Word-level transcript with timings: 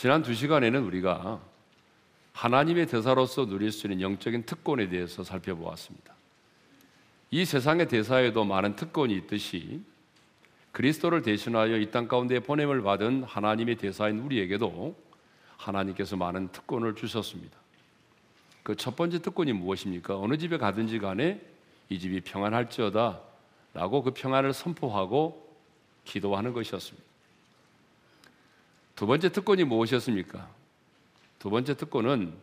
지난 0.00 0.22
두 0.22 0.32
시간에는 0.32 0.82
우리가 0.84 1.42
하나님의 2.32 2.86
대사로서 2.86 3.44
누릴 3.44 3.70
수 3.70 3.86
있는 3.86 4.00
영적인 4.00 4.44
특권에 4.46 4.88
대해서 4.88 5.22
살펴보았습니다. 5.22 6.14
이 7.30 7.44
세상의 7.44 7.86
대사에도 7.86 8.46
많은 8.46 8.76
특권이 8.76 9.14
있듯이 9.14 9.82
그리스도를 10.72 11.20
대신하여 11.20 11.76
이 11.76 11.90
땅 11.90 12.08
가운데 12.08 12.40
보냄을 12.40 12.80
받은 12.80 13.24
하나님의 13.24 13.76
대사인 13.76 14.20
우리에게도 14.20 14.96
하나님께서 15.58 16.16
많은 16.16 16.48
특권을 16.48 16.94
주셨습니다. 16.94 17.58
그 18.62 18.74
첫 18.76 18.96
번째 18.96 19.18
특권이 19.18 19.52
무엇입니까? 19.52 20.18
어느 20.18 20.38
집에 20.38 20.56
가든지 20.56 20.98
간에 20.98 21.42
이 21.90 21.98
집이 21.98 22.22
평안할지어다 22.22 23.20
라고 23.74 24.02
그 24.02 24.12
평안을 24.12 24.54
선포하고 24.54 25.46
기도하는 26.06 26.54
것이었습니다. 26.54 27.09
두 29.00 29.06
번째 29.06 29.30
특권이 29.30 29.64
무엇이었습니까? 29.64 30.46
두 31.38 31.48
번째 31.48 31.74
특권은 31.74 32.34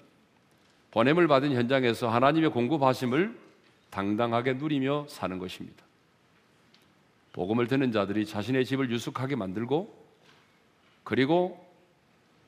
보냄을 0.89 1.27
받은 1.27 1.53
현장에서 1.53 2.09
하나님의 2.09 2.49
공급하심을 2.49 3.37
당당하게 3.91 4.53
누리며 4.53 5.05
사는 5.07 5.37
것입니다. 5.37 5.85
복음을 7.33 7.67
듣는 7.67 7.91
자들이 7.91 8.25
자신의 8.25 8.65
집을 8.65 8.89
유숙하게 8.89 9.35
만들고 9.35 9.95
그리고 11.03 11.63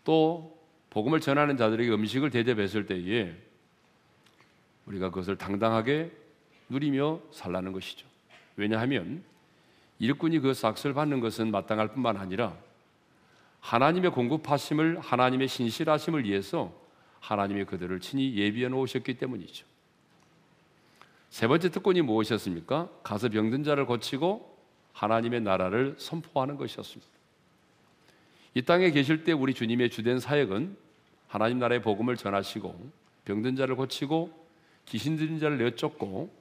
또 0.04 0.58
복음을 0.90 1.20
전하는 1.20 1.56
자들에게 1.56 1.92
음식을 1.92 2.32
대접했을 2.32 2.88
때에 2.88 3.36
우리가 4.88 5.10
그것을 5.12 5.38
당당하게 5.38 6.12
누리며 6.70 7.20
살라는 7.32 7.74
것이죠. 7.74 8.08
왜냐하면 8.56 9.24
일꾼이 10.00 10.40
그 10.40 10.56
삭스를 10.56 10.96
받는 10.96 11.20
것은 11.20 11.52
마땅할 11.52 11.90
뿐만 11.90 12.18
아니라 12.18 12.58
하나님의 13.62 14.12
공급하심을 14.12 15.00
하나님의 15.00 15.48
신실하심을 15.48 16.26
위해서 16.26 16.74
하나님의 17.20 17.66
그들을 17.66 18.00
친히 18.00 18.36
예비해 18.36 18.70
놓으셨기 18.70 19.18
때문이죠. 19.18 19.66
세 21.30 21.48
번째 21.48 21.70
특권이 21.70 22.02
무엇이었습니까? 22.02 22.90
가서 23.04 23.30
병든 23.30 23.64
자를 23.64 23.86
고치고 23.86 24.58
하나님의 24.94 25.42
나라를 25.42 25.96
선포하는 25.98 26.58
것이었습니다. 26.58 27.12
이 28.56 28.62
땅에 28.64 28.90
계실 28.92 29.24
때 29.24 29.32
우리 29.32 29.54
주님의 29.54 29.92
주된 29.92 30.20
사역은 30.20 30.76
하나님 31.28 31.60
나라의 31.60 31.82
복음을 31.82 32.18
전하시고 32.18 32.92
병든 33.26 33.56
자를 33.56 33.76
고치고 33.76 34.48
귀신 34.86 35.18
들린 35.18 35.40
자를 35.40 35.60
내쫓고 35.60 36.34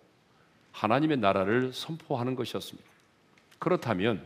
하나님의 0.73 1.19
나라를 1.19 1.73
선포하는 1.73 2.35
것이었습니다. 2.35 2.89
그렇다면 3.59 4.25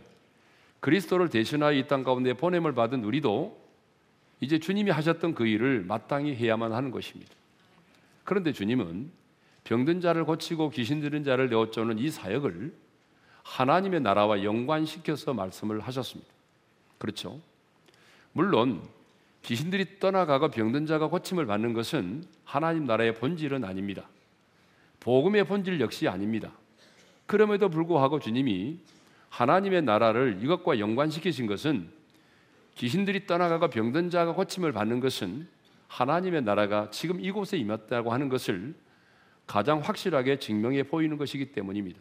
그리스도를 0.83 1.29
대신하여 1.29 1.73
이 1.79 1.87
땅 1.87 2.03
가운데 2.03 2.35
보냄을 2.35 2.75
받은 2.75 3.05
우리도 3.05 3.57
이제 4.41 4.59
주님이 4.59 4.91
하셨던 4.91 5.35
그 5.35 5.47
일을 5.47 5.85
마땅히 5.85 6.35
해야만 6.35 6.73
하는 6.73 6.91
것입니다. 6.91 7.33
그런데 8.25 8.53
주님은 8.53 9.11
병든 9.63 10.01
자를 10.01 10.25
고치고 10.25 10.71
귀신 10.71 11.01
들은 11.01 11.23
자를 11.23 11.49
내어쫓는 11.49 12.01
이 12.01 12.11
사역을 12.11 12.75
하나님의 13.45 14.01
나라와 14.01 14.43
연관시켜서 14.43 15.33
말씀을 15.35 15.79
하셨습니다. 15.81 16.29
그렇죠? 16.99 17.41
물론 18.33 18.83
귀신들이 19.43 20.01
떠나가고 20.01 20.49
병든 20.49 20.87
자가 20.87 21.07
고침을 21.07 21.47
받는 21.47 21.75
것은 21.75 22.25
하나님 22.45 22.87
나라의 22.87 23.15
본질은 23.15 23.63
아닙니다. 23.63 24.09
복음의 24.99 25.45
본질 25.45 25.81
역시 25.81 26.09
아닙니다. 26.09 26.51
그럼에도 27.27 27.69
불구하고 27.69 28.19
주님이 28.19 28.79
하나님의 29.33 29.81
나라를 29.83 30.41
이것과 30.43 30.79
연관시키신 30.79 31.47
것은 31.47 31.89
귀신들이 32.75 33.27
떠나가고 33.27 33.69
병든 33.69 34.11
자가 34.11 34.35
고침을 34.35 34.73
받는 34.73 35.01
것은 35.01 35.48
하나님의 35.89 36.43
나라가 36.43 36.91
지금 36.91 37.19
이곳에 37.19 37.57
임했다고 37.57 38.13
하는 38.13 38.29
것을 38.29 38.75
가장 39.47 39.81
확실하게 39.81 40.39
증명해 40.39 40.85
보이는 40.85 41.17
것이기 41.17 41.53
때문입니다. 41.53 41.98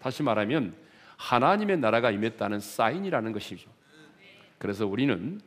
다시 0.00 0.22
말하면 0.22 0.74
하나님의 1.16 1.78
나라가 1.78 2.12
임했다는 2.12 2.60
사인이라는 2.60 3.32
것이죠. 3.32 3.68
그래서 4.58 4.86
우리는 4.86 5.40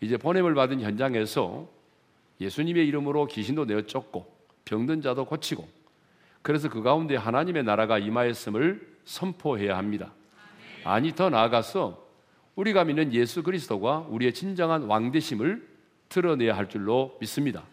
이제 0.00 0.16
보냄을 0.16 0.54
받은 0.54 0.80
현장에서 0.80 1.68
예수님의 2.40 2.88
이름으로 2.88 3.26
귀신도 3.26 3.66
내어 3.66 3.82
쫓고 3.82 4.34
병든 4.64 5.00
자도 5.00 5.26
고치고 5.26 5.68
그래서 6.42 6.68
그 6.68 6.82
가운데 6.82 7.14
하나님의 7.14 7.62
나라가 7.62 7.98
임하였음을 7.98 8.96
선포해야 9.04 9.76
합니다. 9.76 10.12
아니 10.84 11.14
더 11.14 11.30
나아가서 11.30 12.02
우리가 12.56 12.84
믿는 12.84 13.12
예수 13.14 13.42
그리스도가 13.42 14.06
우리의 14.08 14.34
진정한 14.34 14.82
왕 14.82 15.10
되심을 15.10 15.66
드러내야 16.08 16.56
할 16.56 16.68
줄로 16.68 17.16
믿습니다. 17.20 17.64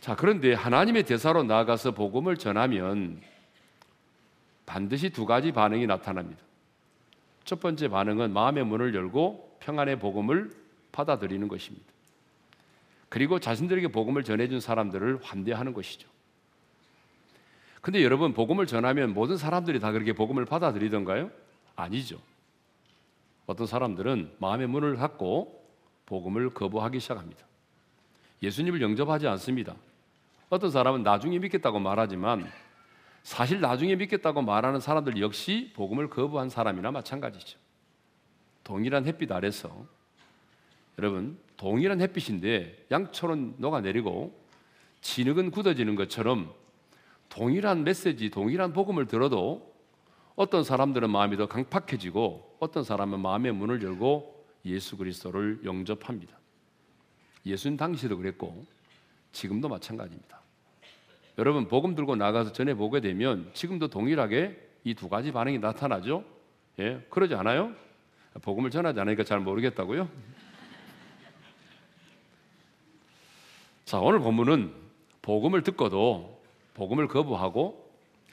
자, 0.00 0.16
그런데 0.16 0.54
하나님의 0.54 1.04
대사로 1.04 1.42
나아가서 1.42 1.92
복음을 1.92 2.36
전하면 2.36 3.20
반드시 4.66 5.10
두 5.10 5.26
가지 5.26 5.52
반응이 5.52 5.86
나타납니다. 5.86 6.40
첫 7.44 7.60
번째 7.60 7.88
반응은 7.88 8.32
마음의 8.32 8.64
문을 8.64 8.94
열고 8.94 9.56
평안의 9.60 9.98
복음을 9.98 10.50
받아들이는 10.92 11.48
것입니다. 11.48 11.86
그리고 13.08 13.40
자신들에게 13.40 13.88
복음을 13.88 14.22
전해준 14.22 14.60
사람들을 14.60 15.20
환대하는 15.22 15.72
것이죠. 15.74 16.08
근데 17.80 18.02
여러분, 18.04 18.34
복음을 18.34 18.66
전하면 18.66 19.14
모든 19.14 19.36
사람들이 19.36 19.80
다 19.80 19.90
그렇게 19.92 20.12
복음을 20.12 20.44
받아들이던가요? 20.44 21.30
아니죠. 21.76 22.18
어떤 23.46 23.66
사람들은 23.66 24.36
마음의 24.38 24.68
문을 24.68 24.96
닫고 24.96 25.60
복음을 26.06 26.50
거부하기 26.50 27.00
시작합니다. 27.00 27.44
예수님을 28.42 28.80
영접하지 28.80 29.26
않습니다. 29.28 29.76
어떤 30.50 30.70
사람은 30.70 31.02
나중에 31.02 31.38
믿겠다고 31.38 31.78
말하지만 31.78 32.50
사실 33.22 33.60
나중에 33.60 33.96
믿겠다고 33.96 34.42
말하는 34.42 34.80
사람들 34.80 35.20
역시 35.20 35.72
복음을 35.74 36.08
거부한 36.08 36.48
사람이나 36.48 36.90
마찬가지죠. 36.90 37.58
동일한 38.64 39.06
햇빛 39.06 39.30
아래서 39.30 39.86
여러분 40.98 41.38
동일한 41.56 42.00
햇빛인데 42.00 42.86
양초는 42.90 43.56
녹아내리고 43.58 44.38
진흙은 45.00 45.50
굳어지는 45.50 45.94
것처럼 45.96 46.52
동일한 47.30 47.84
메시지, 47.84 48.28
동일한 48.28 48.72
복음을 48.72 49.06
들어도 49.06 49.74
어떤 50.36 50.62
사람들은 50.64 51.10
마음이 51.10 51.36
더 51.36 51.46
강팍해지고 51.46 52.56
어떤 52.60 52.84
사람은 52.84 53.20
마음의 53.20 53.52
문을 53.52 53.82
열고 53.82 54.44
예수 54.66 54.96
그리스도를 54.96 55.60
영접합니다. 55.64 56.36
예수님 57.46 57.78
당시도 57.78 58.18
그랬고 58.18 58.66
지금도 59.32 59.68
마찬가지입니다. 59.68 60.40
여러분 61.38 61.68
복음 61.68 61.94
들고 61.94 62.16
나가서 62.16 62.52
전해 62.52 62.74
보게 62.74 63.00
되면 63.00 63.50
지금도 63.54 63.88
동일하게 63.88 64.68
이 64.84 64.94
두 64.94 65.08
가지 65.08 65.30
반응이 65.30 65.58
나타나죠. 65.58 66.24
예, 66.78 67.06
그러지 67.10 67.34
않아요? 67.34 67.72
복음을 68.42 68.70
전하지 68.70 68.98
않으니까 69.00 69.24
잘 69.24 69.40
모르겠다고요? 69.40 70.08
자, 73.84 73.98
오늘 73.98 74.20
본문은 74.20 74.72
복음을 75.22 75.62
듣고도 75.62 76.39
복음을 76.80 77.08
거부하고 77.08 77.90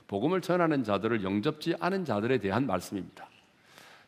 복음을 0.07 0.39
전하는 0.39 0.85
자들을 0.85 1.21
영접지 1.21 1.75
않은 1.81 2.05
자들에 2.05 2.37
대한 2.37 2.65
말씀입니다. 2.65 3.27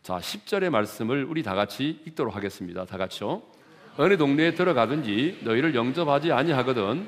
자, 0.01 0.17
10절의 0.17 0.69
말씀을 0.69 1.25
우리 1.25 1.43
다 1.43 1.55
같이 1.55 2.01
읽도록 2.05 2.37
하겠습니다. 2.37 2.85
다 2.85 2.97
같이요. 2.97 3.41
어느 3.97 4.15
동네에 4.15 4.53
들어가든지 4.53 5.41
너희를 5.43 5.75
영접하지 5.75 6.31
아니하거든 6.31 7.05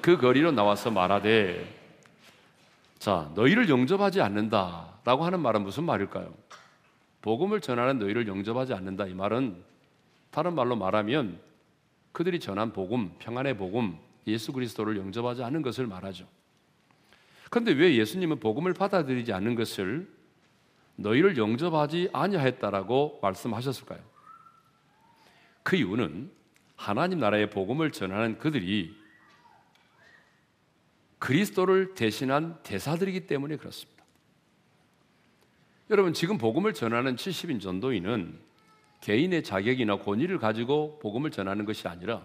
그 0.00 0.16
거리로 0.16 0.50
나와서 0.50 0.90
말하되 0.90 1.72
자, 2.98 3.30
너희를 3.36 3.68
영접하지 3.68 4.20
않는다라고 4.20 5.24
하는 5.24 5.38
말은 5.38 5.62
무슨 5.62 5.84
말일까요? 5.84 6.34
복음을 7.20 7.60
전하는 7.60 8.00
너희를 8.00 8.26
영접하지 8.26 8.74
않는다 8.74 9.06
이 9.06 9.14
말은 9.14 9.54
다른 10.32 10.56
말로 10.56 10.74
말하면 10.74 11.38
그들이 12.10 12.40
전한 12.40 12.72
복음, 12.72 13.12
평안의 13.20 13.56
복음, 13.56 13.96
예수 14.26 14.52
그리스도를 14.52 14.96
영접하지 14.96 15.44
않는 15.44 15.62
것을 15.62 15.86
말하죠. 15.86 16.26
그런데 17.52 17.72
왜 17.72 17.96
예수님은 17.96 18.40
복음을 18.40 18.72
받아들이지 18.72 19.34
않는 19.34 19.56
것을 19.56 20.10
너희를 20.96 21.36
영접하지 21.36 22.08
아니하였다라고 22.10 23.18
말씀하셨을까요? 23.20 24.00
그 25.62 25.76
이유는 25.76 26.30
하나님 26.76 27.18
나라의 27.18 27.50
복음을 27.50 27.92
전하는 27.92 28.38
그들이 28.38 28.96
그리스도를 31.18 31.92
대신한 31.92 32.58
대사들이기 32.62 33.26
때문에 33.26 33.58
그렇습니다. 33.58 34.02
여러분 35.90 36.14
지금 36.14 36.38
복음을 36.38 36.72
전하는 36.72 37.16
70인 37.16 37.60
전도인은 37.60 38.40
개인의 39.02 39.44
자격이나 39.44 39.98
권위를 39.98 40.38
가지고 40.38 40.98
복음을 41.00 41.30
전하는 41.30 41.66
것이 41.66 41.86
아니라 41.86 42.24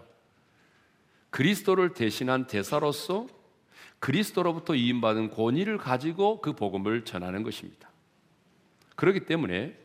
그리스도를 1.28 1.92
대신한 1.92 2.46
대사로서 2.46 3.26
그리스도로부터 4.00 4.74
이임받은 4.74 5.30
권위를 5.30 5.78
가지고 5.78 6.40
그 6.40 6.52
복음을 6.52 7.04
전하는 7.04 7.42
것입니다. 7.42 7.90
그렇기 8.96 9.26
때문에 9.26 9.76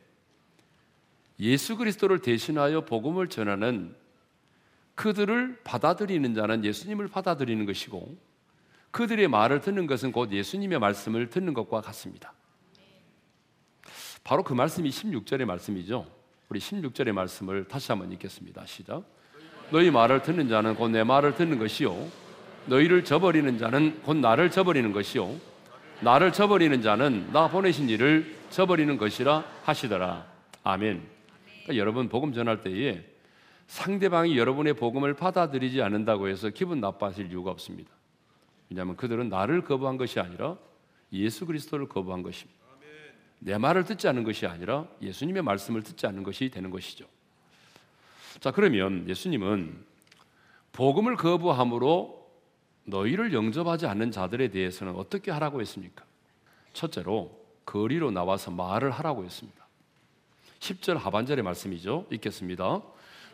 예수 1.40 1.78
그리스도를 1.78 2.20
대신하여 2.20 2.86
복음을 2.86 3.28
전하는 3.28 3.96
그들을 4.96 5.62
받아들이는 5.64 6.36
자는 6.36 6.64
예수님을 6.64 7.08
받아들이는 7.08 7.66
것이고 7.66 8.16
그들의 8.92 9.28
말을 9.28 9.62
듣는 9.62 9.88
것은 9.88 10.12
곧 10.12 10.32
예수님의 10.32 10.80
말씀을 10.80 11.30
듣는 11.30 11.54
것과 11.56 11.82
같습니다. 11.82 12.34
바로 14.24 14.44
그 14.44 14.54
말씀이 14.54 14.90
16절의 14.90 15.46
말씀이죠. 15.46 16.06
우리 16.50 16.60
16절의 16.60 17.12
말씀을 17.12 17.68
다시 17.68 17.92
한번 17.92 18.12
읽겠습니다. 18.12 18.66
시작. 18.68 19.04
너희 19.72 19.90
말을 19.90 20.22
듣는 20.22 20.48
자는 20.48 20.76
곧 20.76 20.92
내 20.92 21.04
말을 21.04 21.34
듣는 21.36 21.58
것이요. 21.58 22.23
너희를 22.68 23.04
저버리는 23.04 23.58
자는 23.58 24.02
곧 24.04 24.18
나를 24.18 24.52
저버리는 24.52 24.92
것이요. 24.92 25.36
나를 26.02 26.34
저버리는 26.34 26.82
자는 26.82 27.32
나 27.32 27.50
보내신 27.50 27.90
이를 27.90 28.36
저버리는 28.50 28.98
것이라 28.98 29.44
하시더라. 29.64 30.26
아멘. 30.64 31.02
그러니까 31.64 31.78
여러분 31.78 32.10
복음 32.10 32.34
전할 32.34 32.62
때에 32.62 33.04
상대방이 33.68 34.38
여러분의 34.38 34.74
복음을 34.74 35.14
받아들이지 35.14 35.82
않는다고 35.82 36.28
해서 36.28 36.50
기분 36.50 36.80
나빠하실 36.80 37.32
이유가 37.32 37.52
없습니다. 37.52 37.92
왜냐하면 38.70 38.96
그들은 38.96 39.30
나를 39.30 39.64
거부한 39.64 39.98
것이 39.98 40.20
아니라 40.20 40.58
예수 41.12 41.46
그리스도를 41.46 41.88
거부한 41.88 42.22
것입니다. 42.24 42.62
내 43.40 43.58
말을 43.58 43.84
듣지 43.84 44.08
않는 44.08 44.24
것이 44.24 44.48
아니라 44.48 44.88
예수님의 45.02 45.44
말씀을 45.44 45.84
듣지 45.84 46.08
않는 46.08 46.24
것이 46.24 46.50
되는 46.50 46.70
것이죠. 46.70 47.06
자, 48.40 48.52
그러면 48.52 49.08
예수님은 49.08 49.84
복음을 50.72 51.16
거부함으로 51.16 52.23
너희를 52.86 53.34
영접하지 53.34 53.86
않는 53.88 54.12
자들에 54.12 54.50
대해서는 54.50 54.96
어떻게 54.96 55.32
하라고 55.32 55.62
했습니까? 55.62 56.04
첫째로 56.74 57.40
거리로 57.66 58.12
나와서 58.12 58.52
말을 58.52 58.92
하라고 58.92 59.24
했습니다. 59.24 59.64
10절 60.60 60.96
하반절의 60.96 61.44
말씀이죠. 61.44 62.08
읽겠습니다. 62.12 62.82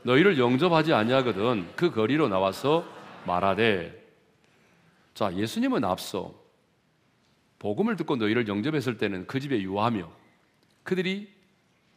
너희를 0.03 0.37
영접하지 0.39 0.93
아니하거든 0.93 1.67
그 1.75 1.91
거리로 1.91 2.27
나와서 2.27 2.85
말하되 3.25 3.97
자, 5.13 5.33
예수님은 5.35 5.83
앞서 5.83 6.33
복음을 7.59 7.97
듣고 7.97 8.15
너희를 8.15 8.47
영접했을 8.47 8.97
때는 8.97 9.27
그 9.27 9.39
집에 9.39 9.61
유하며 9.61 10.09
그들이 10.83 11.29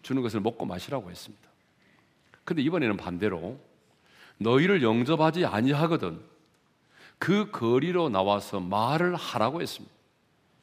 주는 0.03 0.23
것을 0.23 0.41
먹고 0.41 0.67
마시라고 0.67 1.11
했습니다. 1.11 1.49
근데 2.45 2.63
이번에는 2.63 2.97
반대로 2.97 3.61
너희를 4.39 4.83
영접하지 4.83 5.47
아니하거든 5.47 6.21
그 7.23 7.53
거리로 7.53 8.09
나와서 8.09 8.59
말을 8.59 9.15
하라고 9.15 9.63
했습니다. 9.63 9.95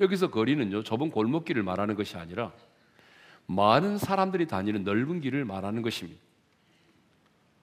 여기서 0.01 0.29
거리는요, 0.29 0.83
좁은 0.83 1.09
골목길을 1.09 1.63
말하는 1.63 1.95
것이 1.95 2.17
아니라 2.17 2.51
많은 3.45 3.97
사람들이 3.97 4.45
다니는 4.45 4.83
넓은 4.83 5.21
길을 5.21 5.45
말하는 5.45 5.81
것입니다. 5.81 6.19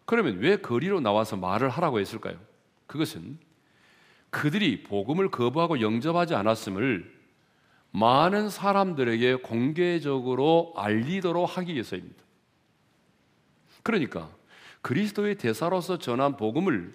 그러면 0.06 0.38
왜 0.38 0.56
거리로 0.56 1.00
나와서 1.00 1.36
말을 1.36 1.68
하라고 1.68 2.00
했을까요? 2.00 2.38
그것은 2.86 3.38
그들이 4.30 4.82
복음을 4.82 5.30
거부하고 5.30 5.82
영접하지 5.82 6.34
않았음을 6.34 7.14
많은 7.90 8.48
사람들에게 8.48 9.34
공개적으로 9.42 10.72
알리도록 10.74 11.58
하기 11.58 11.74
위해서입니다. 11.74 12.24
그러니까 13.82 14.30
그리스도의 14.80 15.36
대사로서 15.36 15.98
전한 15.98 16.38
복음을 16.38 16.94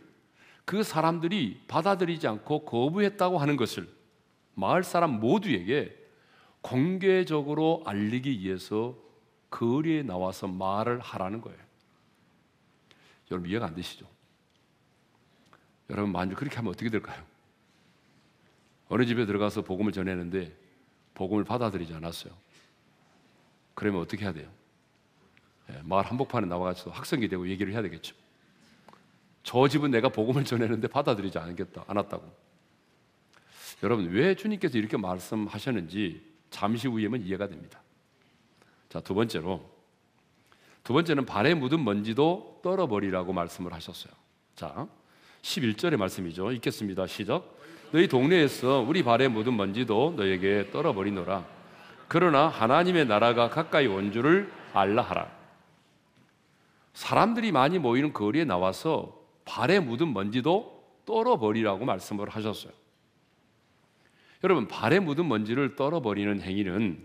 그 0.65 0.83
사람들이 0.83 1.63
받아들이지 1.67 2.27
않고 2.27 2.65
거부했다고 2.65 3.37
하는 3.37 3.57
것을 3.57 3.87
마을 4.53 4.83
사람 4.83 5.19
모두에게 5.19 5.97
공개적으로 6.61 7.83
알리기 7.85 8.39
위해서 8.39 8.95
거리에 9.49 10.03
나와서 10.03 10.47
말을 10.47 10.99
하라는 10.99 11.41
거예요. 11.41 11.59
여러분 13.31 13.49
이해가 13.49 13.65
안 13.67 13.75
되시죠? 13.75 14.05
여러분 15.89 16.11
만약 16.11 16.35
그렇게 16.35 16.55
하면 16.57 16.71
어떻게 16.71 16.89
될까요? 16.89 17.23
어느 18.89 19.05
집에 19.05 19.25
들어가서 19.25 19.61
복음을 19.63 19.91
전했는데 19.91 20.55
복음을 21.13 21.43
받아들이지 21.43 21.93
않았어요. 21.93 22.33
그러면 23.73 24.01
어떻게 24.01 24.23
해야 24.23 24.33
돼요? 24.33 24.49
예, 25.69 25.81
마을 25.83 26.05
한복판에 26.05 26.47
나와가지고 26.47 26.91
학생이 26.91 27.27
되고 27.27 27.47
얘기를 27.47 27.73
해야 27.73 27.81
되겠죠. 27.81 28.15
저 29.43 29.67
집은 29.67 29.91
내가 29.91 30.09
복음을 30.09 30.45
전했는데 30.45 30.87
받아들이지 30.87 31.37
않겠다, 31.37 31.85
않았다고. 31.87 32.51
여러분 33.83 34.09
왜 34.11 34.35
주님께서 34.35 34.77
이렇게 34.77 34.97
말씀하셨는지 34.97 36.21
잠시 36.49 36.87
후에면 36.87 37.21
이해가 37.23 37.47
됩니다. 37.47 37.81
자, 38.89 38.99
두 38.99 39.13
번째로 39.15 39.69
두 40.83 40.93
번째는 40.93 41.25
발에 41.25 41.53
묻은 41.53 41.83
먼지도 41.83 42.59
떨어버리라고 42.63 43.33
말씀을 43.33 43.73
하셨어요. 43.73 44.13
자, 44.55 44.87
11절의 45.41 45.97
말씀이죠. 45.97 46.51
읽겠습니다. 46.51 47.07
시작. 47.07 47.57
너희 47.91 48.07
동네에서 48.07 48.85
우리 48.87 49.03
발에 49.03 49.27
묻은 49.27 49.55
먼지도 49.55 50.13
너에게 50.15 50.69
떨어버리노라. 50.71 51.45
그러나 52.07 52.47
하나님의 52.47 53.05
나라가 53.05 53.49
가까이 53.49 53.87
온 53.87 54.11
줄을 54.11 54.51
알라 54.73 55.01
하라. 55.01 55.31
사람들이 56.93 57.51
많이 57.51 57.79
모이는 57.79 58.13
거리에 58.13 58.43
나와서 58.43 59.20
발에 59.45 59.79
묻은 59.79 60.13
먼지도 60.13 60.83
떨어버리라고 61.05 61.85
말씀을 61.85 62.29
하셨어요. 62.29 62.73
여러분, 64.43 64.67
발에 64.67 64.99
묻은 64.99 65.27
먼지를 65.27 65.75
떨어버리는 65.75 66.41
행위는 66.41 67.03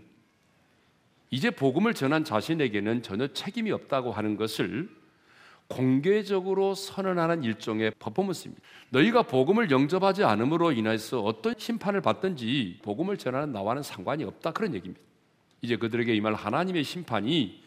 이제 1.29 1.51
복음을 1.51 1.93
전한 1.93 2.23
자신에게는 2.23 3.03
전혀 3.03 3.27
책임이 3.27 3.71
없다고 3.71 4.11
하는 4.11 4.37
것을 4.37 4.89
공개적으로 5.67 6.73
선언하는 6.73 7.43
일종의 7.43 7.91
퍼포먼스입니다. 7.99 8.63
너희가 8.89 9.23
복음을 9.23 9.69
영접하지 9.69 10.23
않음으로 10.23 10.71
인해서 10.71 11.21
어떤 11.21 11.55
심판을 11.57 12.01
받든지 12.01 12.79
복음을 12.83 13.17
전하는 13.17 13.51
나와는 13.51 13.83
상관이 13.83 14.23
없다 14.23 14.51
그런 14.51 14.73
얘기입니다. 14.73 15.03
이제 15.61 15.75
그들에게 15.75 16.15
임할 16.15 16.35
하나님의 16.35 16.83
심판이 16.83 17.61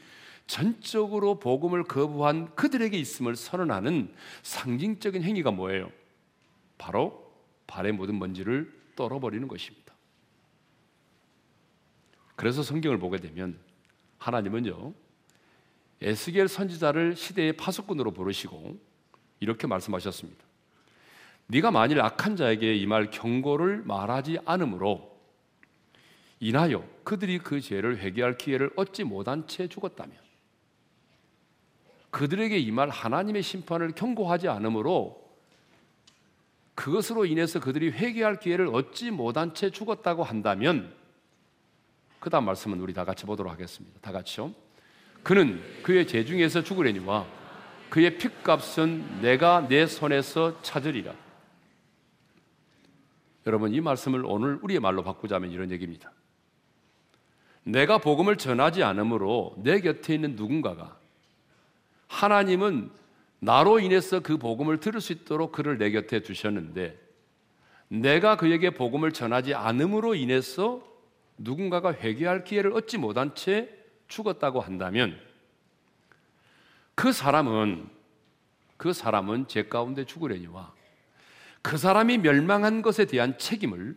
전적으로 0.46 1.38
복음을 1.38 1.84
거부한 1.84 2.54
그들에게 2.54 2.98
있음을 2.98 3.36
선언하는 3.36 4.14
상징적인 4.42 5.22
행위가 5.22 5.50
뭐예요? 5.50 5.90
바로 6.76 7.32
발의 7.66 7.92
모든 7.92 8.18
먼지를 8.18 8.72
떨어버리는 8.96 9.46
것입니다. 9.46 9.94
그래서 12.36 12.62
성경을 12.62 12.98
보게 12.98 13.18
되면 13.18 13.58
하나님은요 14.18 14.94
에스겔 16.02 16.48
선지자를 16.48 17.14
시대의 17.14 17.52
파수꾼으로 17.54 18.12
부르시고 18.12 18.78
이렇게 19.40 19.66
말씀하셨습니다. 19.66 20.44
네가 21.48 21.70
만일 21.70 22.00
악한 22.00 22.36
자에게 22.36 22.74
임할 22.76 23.10
경고를 23.10 23.82
말하지 23.82 24.38
않으므로 24.44 25.20
인하여 26.38 26.88
그들이 27.04 27.38
그 27.38 27.60
죄를 27.60 27.98
회개할 27.98 28.38
기회를 28.38 28.70
얻지 28.76 29.04
못한 29.04 29.46
채 29.46 29.66
죽었다면 29.66 30.16
그들에게 32.10 32.58
임할 32.58 32.88
하나님의 32.88 33.42
심판을 33.42 33.92
경고하지 33.92 34.48
않으므로 34.48 35.20
그것으로 36.74 37.26
인해서 37.26 37.60
그들이 37.60 37.90
회개할 37.90 38.40
기회를 38.40 38.68
얻지 38.68 39.10
못한 39.10 39.54
채 39.54 39.70
죽었다고 39.70 40.24
한다면 40.24 40.94
그 42.20 42.30
다음 42.30 42.44
말씀은 42.44 42.80
우리 42.80 42.92
다 42.92 43.04
같이 43.04 43.24
보도록 43.26 43.52
하겠습니다. 43.52 43.98
다 44.00 44.12
같이요. 44.12 44.52
그는 45.22 45.62
그의 45.82 46.06
재중에서 46.06 46.62
죽으려니와 46.62 47.26
그의 47.90 48.18
핏값은 48.18 49.20
내가 49.20 49.66
내 49.68 49.86
손에서 49.86 50.62
찾으리라. 50.62 51.14
여러분 53.46 53.74
이 53.74 53.80
말씀을 53.80 54.24
오늘 54.24 54.58
우리의 54.62 54.80
말로 54.80 55.02
바꾸자면 55.02 55.50
이런 55.50 55.70
얘기입니다. 55.70 56.12
내가 57.64 57.98
복음을 57.98 58.36
전하지 58.36 58.82
않으므로 58.82 59.54
내 59.58 59.80
곁에 59.80 60.14
있는 60.14 60.36
누군가가 60.36 60.99
하나님은 62.10 62.90
나로 63.38 63.78
인해서 63.78 64.20
그 64.20 64.36
복음을 64.36 64.78
들을 64.80 65.00
수 65.00 65.12
있도록 65.12 65.52
그를 65.52 65.78
내 65.78 65.90
곁에 65.92 66.20
두셨는데 66.20 66.98
내가 67.88 68.36
그에게 68.36 68.70
복음을 68.70 69.12
전하지 69.12 69.54
않음으로 69.54 70.14
인해서 70.14 70.86
누군가가 71.38 71.94
회개할 71.94 72.44
기회를 72.44 72.72
얻지 72.72 72.98
못한 72.98 73.34
채 73.34 73.70
죽었다고 74.08 74.60
한다면 74.60 75.18
그 76.94 77.12
사람은 77.12 77.88
그 78.76 78.92
사람은 78.92 79.46
제 79.46 79.66
가운데 79.66 80.04
죽으려니와 80.04 80.74
그 81.62 81.78
사람이 81.78 82.18
멸망한 82.18 82.82
것에 82.82 83.04
대한 83.06 83.38
책임을 83.38 83.96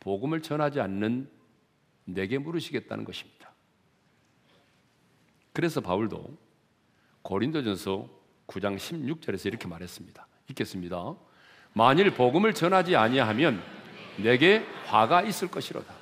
복음을 0.00 0.42
전하지 0.42 0.80
않는 0.80 1.28
내게 2.04 2.38
물으시겠다는 2.38 3.04
것입니다. 3.04 3.52
그래서 5.52 5.80
바울도 5.80 6.45
고린도전서 7.26 8.08
9장 8.46 8.76
16절에서 8.76 9.46
이렇게 9.46 9.66
말했습니다. 9.66 10.28
읽겠습니다. 10.50 11.16
만일 11.72 12.14
복음을 12.14 12.54
전하지 12.54 12.94
아니하면 12.94 13.60
내게 14.16 14.64
화가 14.86 15.22
있을 15.22 15.48
것이로다. 15.48 15.92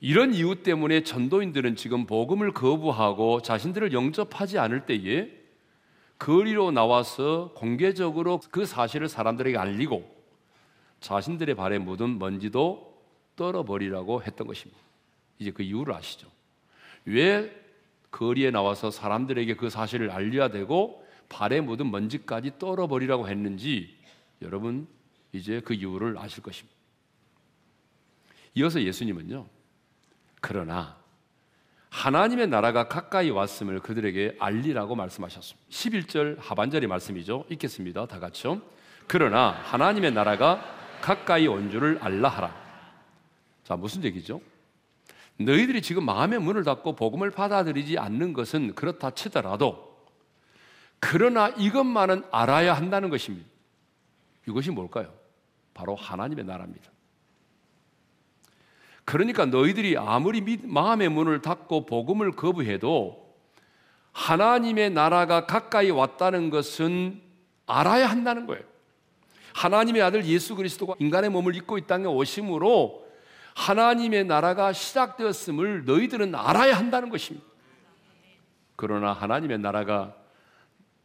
이런 0.00 0.34
이유 0.34 0.62
때문에 0.62 1.04
전도인들은 1.04 1.76
지금 1.76 2.06
복음을 2.06 2.52
거부하고 2.52 3.40
자신들을 3.40 3.94
영접하지 3.94 4.58
않을 4.58 4.84
때에 4.84 5.30
거리로 6.18 6.70
나와서 6.70 7.52
공개적으로 7.56 8.40
그 8.50 8.66
사실을 8.66 9.08
사람들에게 9.08 9.56
알리고 9.56 10.04
자신들의 11.00 11.54
발에 11.54 11.78
묻은 11.78 12.18
먼지도 12.18 13.02
떨어버리라고 13.36 14.22
했던 14.22 14.46
것입니다. 14.46 14.78
이제 15.38 15.50
그 15.50 15.62
이유를 15.62 15.94
아시죠? 15.94 16.28
왜 17.06 17.59
거리에 18.10 18.50
나와서 18.50 18.90
사람들에게 18.90 19.54
그 19.54 19.70
사실을 19.70 20.10
알려야 20.10 20.48
되고 20.48 21.06
발에 21.28 21.60
묻은 21.60 21.90
먼지까지 21.90 22.58
떨어버리라고 22.58 23.28
했는지 23.28 23.96
여러분 24.42 24.88
이제 25.32 25.60
그 25.64 25.74
이유를 25.74 26.18
아실 26.18 26.42
것입니다. 26.42 26.76
이어서 28.54 28.82
예수님은요. 28.82 29.46
그러나 30.40 30.98
하나님의 31.90 32.48
나라가 32.48 32.88
가까이 32.88 33.30
왔음을 33.30 33.80
그들에게 33.80 34.36
알리라고 34.38 34.94
말씀하셨습니다. 34.94 35.68
11절 35.70 36.36
하반절의 36.40 36.88
말씀이죠. 36.88 37.44
읽겠습니다. 37.50 38.06
다 38.06 38.18
같이요. 38.18 38.60
그러나 39.06 39.50
하나님의 39.50 40.12
나라가 40.12 40.64
가까이 41.00 41.46
온 41.46 41.70
줄을 41.70 41.98
알라 42.00 42.28
하라. 42.28 42.54
자, 43.64 43.76
무슨 43.76 44.04
얘기죠? 44.04 44.40
너희들이 45.40 45.80
지금 45.80 46.04
마음의 46.04 46.40
문을 46.40 46.64
닫고 46.64 46.96
복음을 46.96 47.30
받아들이지 47.30 47.98
않는 47.98 48.32
것은 48.34 48.74
그렇다 48.74 49.12
치더라도 49.12 49.90
그러나 50.98 51.48
이것만은 51.48 52.24
알아야 52.30 52.74
한다는 52.74 53.08
것입니다. 53.08 53.48
이것이 54.46 54.70
뭘까요? 54.70 55.12
바로 55.72 55.96
하나님의 55.96 56.44
나라입니다. 56.44 56.90
그러니까 59.06 59.46
너희들이 59.46 59.96
아무리 59.96 60.42
마음의 60.62 61.08
문을 61.08 61.40
닫고 61.40 61.86
복음을 61.86 62.32
거부해도 62.32 63.34
하나님의 64.12 64.90
나라가 64.90 65.46
가까이 65.46 65.90
왔다는 65.90 66.50
것은 66.50 67.22
알아야 67.66 68.10
한다는 68.10 68.46
거예요. 68.46 68.62
하나님의 69.54 70.02
아들 70.02 70.26
예수 70.26 70.54
그리스도가 70.54 70.94
인간의 70.98 71.30
몸을 71.30 71.56
입고 71.56 71.78
이 71.78 71.86
땅에 71.86 72.04
오심으로 72.04 72.99
하나님의 73.60 74.24
나라가 74.24 74.72
시작되었음을 74.72 75.84
너희들은 75.84 76.34
알아야 76.34 76.78
한다는 76.78 77.10
것입니다. 77.10 77.46
그러나 78.74 79.12
하나님의 79.12 79.58
나라가 79.58 80.16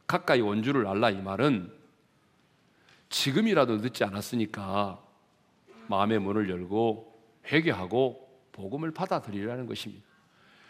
가까이 0.07 0.39
온 0.39 0.63
줄을 0.63 0.87
알라 0.87 1.09
이 1.09 1.21
말은 1.21 1.69
지금이라도 3.09 3.77
늦지 3.77 4.05
않았으니까 4.05 5.03
마음의 5.87 6.19
문을 6.19 6.49
열고 6.49 7.13
회개하고 7.51 8.25
복음을 8.53 8.91
받아들이라는 8.91 9.67
것입니다. 9.67 10.05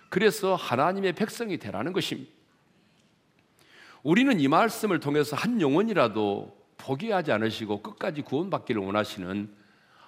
그래서 0.09 0.55
하나님의 0.55 1.13
백성이 1.13 1.59
되라는 1.59 1.93
것입니다. 1.93 2.31
우리는 4.01 4.39
이 4.39 4.47
말씀을 4.47 4.99
통해서 4.99 5.35
한 5.35 5.61
영혼이라도 5.61 6.65
포기하지 6.77 7.31
않으시고 7.31 7.83
끝까지 7.83 8.23
구원받기를 8.23 8.81
원하시는 8.81 9.64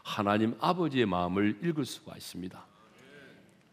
하나님 0.07 0.55
아버지의 0.61 1.05
마음을 1.05 1.59
읽을 1.61 1.83
수가 1.83 2.15
있습니다. 2.15 2.65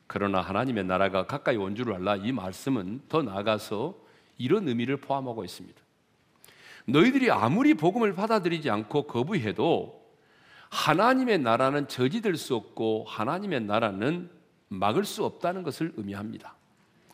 그러나 0.08 0.40
하나님의 0.40 0.84
나라가 0.84 1.26
가까이 1.26 1.56
온 1.56 1.76
줄을 1.76 1.94
알라 1.94 2.16
이 2.16 2.32
말씀은 2.32 3.02
더 3.08 3.22
나아가서 3.22 3.94
이런 4.36 4.66
의미를 4.66 4.96
포함하고 4.96 5.44
있습니다. 5.44 5.80
너희들이 6.86 7.30
아무리 7.30 7.74
복음을 7.74 8.14
받아들이지 8.14 8.68
않고 8.68 9.04
거부해도 9.04 10.04
하나님의 10.70 11.38
나라는 11.38 11.86
저지될 11.86 12.36
수 12.36 12.56
없고 12.56 13.04
하나님의 13.08 13.60
나라는 13.60 14.28
막을 14.68 15.04
수 15.04 15.24
없다는 15.24 15.62
것을 15.62 15.92
의미합니다. 15.96 16.56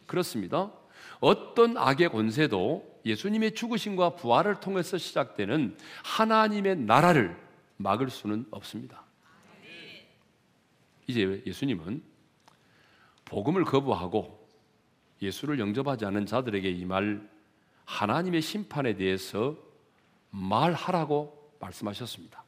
그렇습니다. 0.06 0.72
어떤 1.20 1.76
악의 1.76 2.08
권세도 2.08 3.02
예수님의 3.04 3.54
죽으심과 3.54 4.16
부활을 4.16 4.60
통해서 4.60 4.96
시작되는 4.96 5.76
하나님의 6.04 6.76
나라를 6.76 7.38
막을 7.76 8.08
수는 8.08 8.46
없습니다. 8.50 9.09
이제 11.10 11.42
예수님은 11.46 12.02
복음을 13.24 13.64
거부하고 13.64 14.48
예수를 15.22 15.58
영접하지 15.58 16.04
않은 16.06 16.26
자들에게 16.26 16.68
이 16.70 16.84
말 16.84 17.28
하나님의 17.84 18.40
심판에 18.40 18.94
대해서 18.96 19.56
말하라고 20.30 21.54
말씀하셨습니다. 21.58 22.44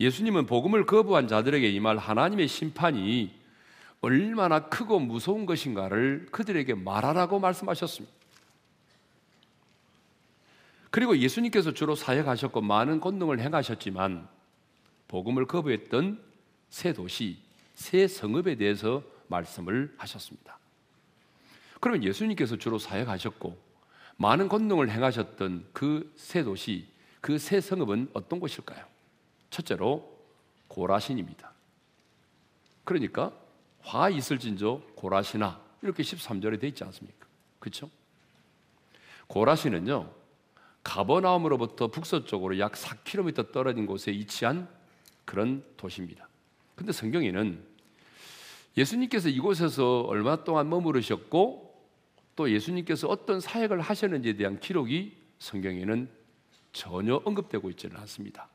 예수님은 0.00 0.46
복음을 0.46 0.84
거부한 0.86 1.28
자들에게 1.28 1.68
이 1.70 1.80
말 1.80 1.96
하나님의 1.96 2.46
심판이 2.46 3.34
얼마나 4.00 4.68
크고 4.68 5.00
무서운 5.00 5.46
것인가를 5.46 6.28
그들에게 6.30 6.74
말하라고 6.74 7.40
말씀하셨습니다. 7.40 8.16
그리고 10.90 11.16
예수님께서 11.18 11.72
주로 11.72 11.94
사역하셨고 11.94 12.60
많은 12.60 13.00
권능을 13.00 13.40
행하셨지만 13.40 14.28
복음을 15.08 15.46
거부했던 15.46 16.22
새 16.70 16.92
도시, 16.92 17.38
새 17.74 18.06
성읍에 18.08 18.56
대해서 18.56 19.02
말씀을 19.28 19.94
하셨습니다. 19.98 20.58
그러면 21.80 22.02
예수님께서 22.04 22.56
주로 22.56 22.78
사역하셨고 22.78 23.56
많은 24.16 24.48
권능을 24.48 24.90
행하셨던 24.90 25.68
그 25.72 26.12
새 26.16 26.42
도시, 26.42 26.86
그 27.20 27.38
새 27.38 27.60
성읍은 27.60 28.10
어떤 28.14 28.40
곳일까요? 28.40 28.84
첫째로 29.50 30.18
고라신입니다. 30.68 31.52
그러니까 32.84 33.32
화 33.80 34.08
있을진저 34.10 34.82
고라시나 34.94 35.60
이렇게 35.82 36.02
13절에 36.02 36.60
되어 36.60 36.68
있지 36.68 36.84
않습니까? 36.84 37.26
그렇죠? 37.58 37.90
고라시는요. 39.28 40.10
가버나움으로부터 40.82 41.88
북서쪽으로 41.88 42.58
약 42.58 42.72
4km 42.72 43.52
떨어진 43.52 43.86
곳에 43.86 44.10
위치한 44.10 44.68
그런 45.24 45.64
도시입니다. 45.76 46.27
근데 46.78 46.92
성경에는 46.92 47.60
예수님께서 48.76 49.28
이곳에서 49.28 50.02
얼마 50.02 50.44
동안 50.44 50.70
머무르셨고 50.70 51.74
또 52.36 52.52
예수님께서 52.52 53.08
어떤 53.08 53.40
사역을 53.40 53.80
하셨는지에 53.80 54.34
대한 54.34 54.60
기록이 54.60 55.16
성경에는 55.40 56.08
전혀 56.72 57.20
언급되고 57.24 57.68
있지는 57.70 57.96
않습니다. 57.96 58.48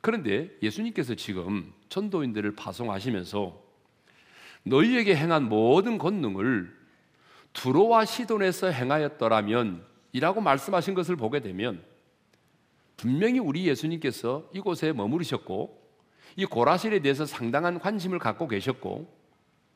그런데 0.00 0.50
예수님께서 0.64 1.14
지금 1.14 1.72
전도인들을 1.88 2.56
파송하시면서 2.56 3.62
너희에게 4.64 5.14
행한 5.14 5.48
모든 5.48 5.96
권능을 5.98 6.76
두로와 7.52 8.04
시돈에서 8.04 8.72
행하였더라면 8.72 9.86
이라고 10.10 10.40
말씀하신 10.40 10.94
것을 10.94 11.14
보게 11.14 11.38
되면 11.38 11.84
분명히 12.96 13.38
우리 13.38 13.68
예수님께서 13.68 14.50
이곳에 14.52 14.92
머무르셨고 14.92 15.87
이 16.38 16.44
고라신에 16.44 17.00
대해서 17.00 17.26
상당한 17.26 17.80
관심을 17.80 18.20
갖고 18.20 18.46
계셨고 18.46 19.12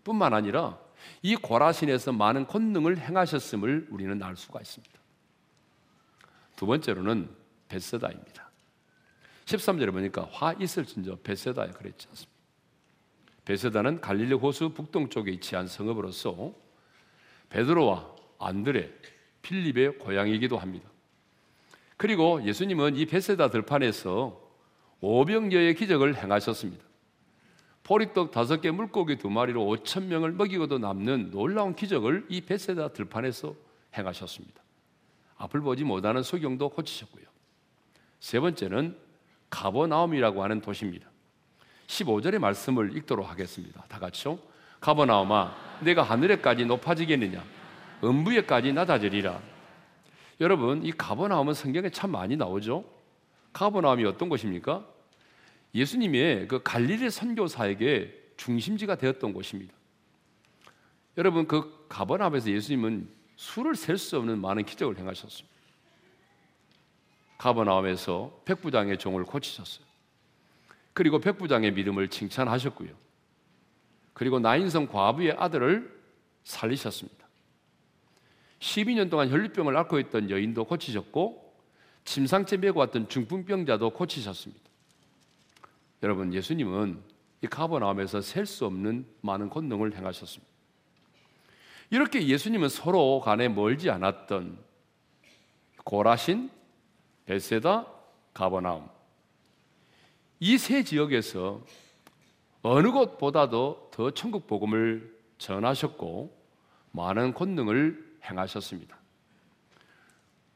뿐만 0.05 0.33
아니라 0.33 0.79
이 1.21 1.35
고라신에서 1.35 2.13
많은 2.13 2.47
권능을 2.47 2.99
행하셨음을 2.99 3.89
우리는 3.91 4.23
알 4.23 4.37
수가 4.37 4.61
있습니다. 4.61 4.95
두 6.55 6.67
번째로는 6.67 7.29
베스다입니다. 7.67 8.49
13절에 9.47 9.91
보니까 9.91 10.29
화 10.31 10.53
있을진저 10.53 11.17
베세다에 11.25 11.71
그랬지 11.71 12.07
않습니까? 12.11 12.33
베세다는 13.45 14.01
갈릴리 14.01 14.35
호수 14.35 14.69
북동쪽에 14.73 15.33
위치한 15.33 15.67
성읍으로서 15.67 16.55
베드로와 17.49 18.09
안드레, 18.39 18.89
필립의 19.43 19.99
고향이기도 19.99 20.59
합니다. 20.59 20.89
그리고 21.97 22.41
예수님은 22.45 22.95
이 22.95 23.07
베세다 23.07 23.51
들판에서 23.51 24.42
오병여의 25.03 25.75
기적을 25.75 26.17
행하셨습니다. 26.17 26.85
보리떡 27.83 28.31
다섯 28.31 28.61
개, 28.61 28.71
물고기 28.71 29.17
두 29.19 29.29
마리로 29.29 29.67
오천 29.67 30.09
명을 30.09 30.33
먹이고도 30.33 30.79
남는 30.79 31.33
놀라운 31.33 31.75
기적을 31.75 32.27
이 32.29 32.41
베세다 32.41 32.89
들판에서 32.89 33.55
행하셨습니다. 33.99 34.63
앞을 35.37 35.61
보지 35.61 35.83
못하는 35.83 36.23
소경도 36.23 36.69
고치셨고요. 36.71 37.25
세 38.21 38.39
번째는 38.39 38.97
가버나움이라고 39.51 40.43
하는 40.45 40.61
도시입니다. 40.61 41.11
15절의 41.89 42.39
말씀을 42.39 42.97
읽도록 42.97 43.29
하겠습니다. 43.29 43.85
다 43.89 43.99
같이요. 43.99 44.39
가버나움아, 44.81 45.81
내가 45.81 46.05
하늘에까지 46.05 46.65
높아지겠느냐? 46.65 47.45
음부에까지 48.05 48.73
낮아지리라. 48.73 49.41
여러분, 50.41 50.85
이 50.85 50.93
가버나움은 50.93 51.55
성경에 51.55 51.91
참 51.91 52.13
많이 52.13 52.37
나오죠. 52.37 52.85
가버나움이 53.53 54.05
어떤 54.05 54.29
곳입니까? 54.29 54.92
예수님의 55.75 56.49
그 56.49 56.63
갈릴리 56.63 57.11
선교사에게 57.11 58.35
중심지가 58.37 58.97
되었던 58.97 59.33
곳입니다. 59.33 59.75
여러분, 61.17 61.47
그 61.47 61.87
가버나움에서 61.89 62.51
예수님은 62.51 63.09
수를 63.37 63.75
셀 63.75 63.99
수 63.99 64.17
없는 64.19 64.41
많은 64.41 64.65
기적을 64.65 64.99
행하셨습니다. 64.99 65.53
가버나움에서 67.39 68.43
백부장의 68.45 68.99
종을 68.99 69.25
고치셨어요. 69.25 69.85
그리고 70.93 71.19
백부장의 71.19 71.73
믿음을 71.73 72.09
칭찬하셨고요. 72.09 72.91
그리고 74.13 74.39
나인성 74.39 74.87
과부의 74.89 75.33
아들을 75.33 76.03
살리셨습니다. 76.45 77.27
12년 78.61 79.11
동안 79.11 79.31
혈류병을 79.31 79.77
앓고 79.77 79.99
있던 80.01 80.31
여인도 80.31 80.65
고치셨고 80.65 81.53
침상째 82.05 82.59
메고 82.59 82.81
왔던 82.81 83.09
중풍병자도 83.09 83.91
고치셨습니다. 83.91 84.72
여러분 86.03 86.33
예수님은 86.35 87.01
이 87.43 87.47
가버나움에서 87.47 88.21
셀 88.21 88.47
수 88.47 88.67
없는 88.67 89.07
많은 89.21 89.51
권능을 89.51 89.97
행하셨습니다. 89.97 90.51
이렇게 91.91 92.27
예수님은 92.27 92.69
서로 92.69 93.21
간에 93.21 93.49
멀지 93.49 93.91
않았던 93.91 94.59
고라신, 95.85 96.51
베세다, 97.27 97.87
가버나움 98.33 98.89
이 100.41 100.57
세 100.59 100.83
지역에서 100.83 101.65
어느 102.63 102.91
곳보다도 102.91 103.91
더 103.93 104.11
천국 104.13 104.47
복음을 104.47 105.17
전하셨고 105.39 106.37
많은 106.93 107.35
권능을 107.35 108.19
행하셨습니다. 108.25 108.97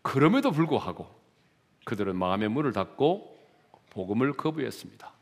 그럼에도 0.02 0.52
불구하고 0.52 1.08
그들은 1.84 2.16
마음의 2.16 2.48
문을 2.48 2.72
닫고 2.72 3.36
복음을 3.90 4.32
거부했습니다. 4.32 5.15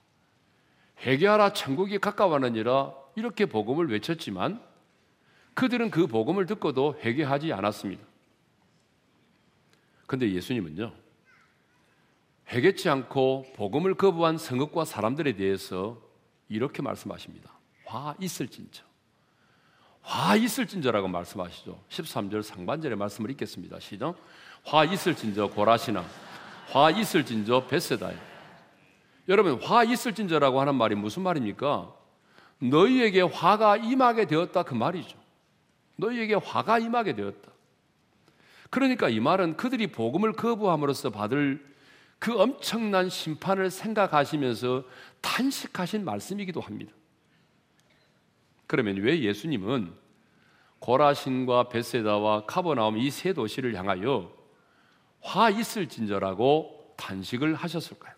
회개하라 1.00 1.52
천국이 1.52 1.98
가까워하느니라 1.98 2.92
이렇게 3.16 3.46
복음을 3.46 3.90
외쳤지만 3.90 4.60
그들은 5.54 5.90
그 5.90 6.06
복음을 6.06 6.46
듣고도 6.46 6.98
회개하지 7.00 7.52
않았습니다. 7.52 8.04
근데 10.06 10.30
예수님은요. 10.32 10.92
회개치 12.52 12.88
않고 12.88 13.46
복음을 13.56 13.94
거부한 13.94 14.36
성읍과 14.36 14.84
사람들에 14.84 15.34
대해서 15.34 16.00
이렇게 16.48 16.82
말씀하십니다. 16.82 17.50
화 17.86 18.14
있을진저. 18.20 18.82
화 20.02 20.36
있을진저라고 20.36 21.08
말씀하시죠. 21.08 21.82
13절 21.88 22.42
상반절의 22.42 22.98
말씀을 22.98 23.30
읽겠습니다. 23.30 23.80
시작. 23.80 24.16
화 24.64 24.84
있을진저 24.84 25.48
고라시나. 25.48 26.04
화 26.68 26.90
있을진저 26.90 27.66
베세다에. 27.66 28.33
여러분, 29.28 29.60
화 29.62 29.84
있을진저라고 29.84 30.60
하는 30.60 30.74
말이 30.74 30.94
무슨 30.94 31.22
말입니까? 31.22 31.92
너희에게 32.58 33.22
화가 33.22 33.78
임하게 33.78 34.26
되었다 34.26 34.62
그 34.62 34.74
말이죠. 34.74 35.18
너희에게 35.96 36.34
화가 36.34 36.78
임하게 36.78 37.14
되었다. 37.14 37.50
그러니까 38.70 39.08
이 39.08 39.20
말은 39.20 39.56
그들이 39.56 39.86
복음을 39.88 40.32
거부함으로써 40.32 41.10
받을 41.10 41.64
그 42.18 42.38
엄청난 42.40 43.08
심판을 43.08 43.70
생각하시면서 43.70 44.84
탄식하신 45.20 46.04
말씀이기도 46.04 46.60
합니다. 46.60 46.92
그러면 48.66 48.96
왜 48.96 49.20
예수님은 49.20 49.92
고라신과 50.80 51.68
베세다와 51.68 52.46
카버나움 52.46 52.98
이 52.98 53.10
세 53.10 53.32
도시를 53.32 53.74
향하여 53.74 54.32
화 55.20 55.50
있을진저라고 55.50 56.94
탄식을 56.96 57.54
하셨을까요? 57.54 58.13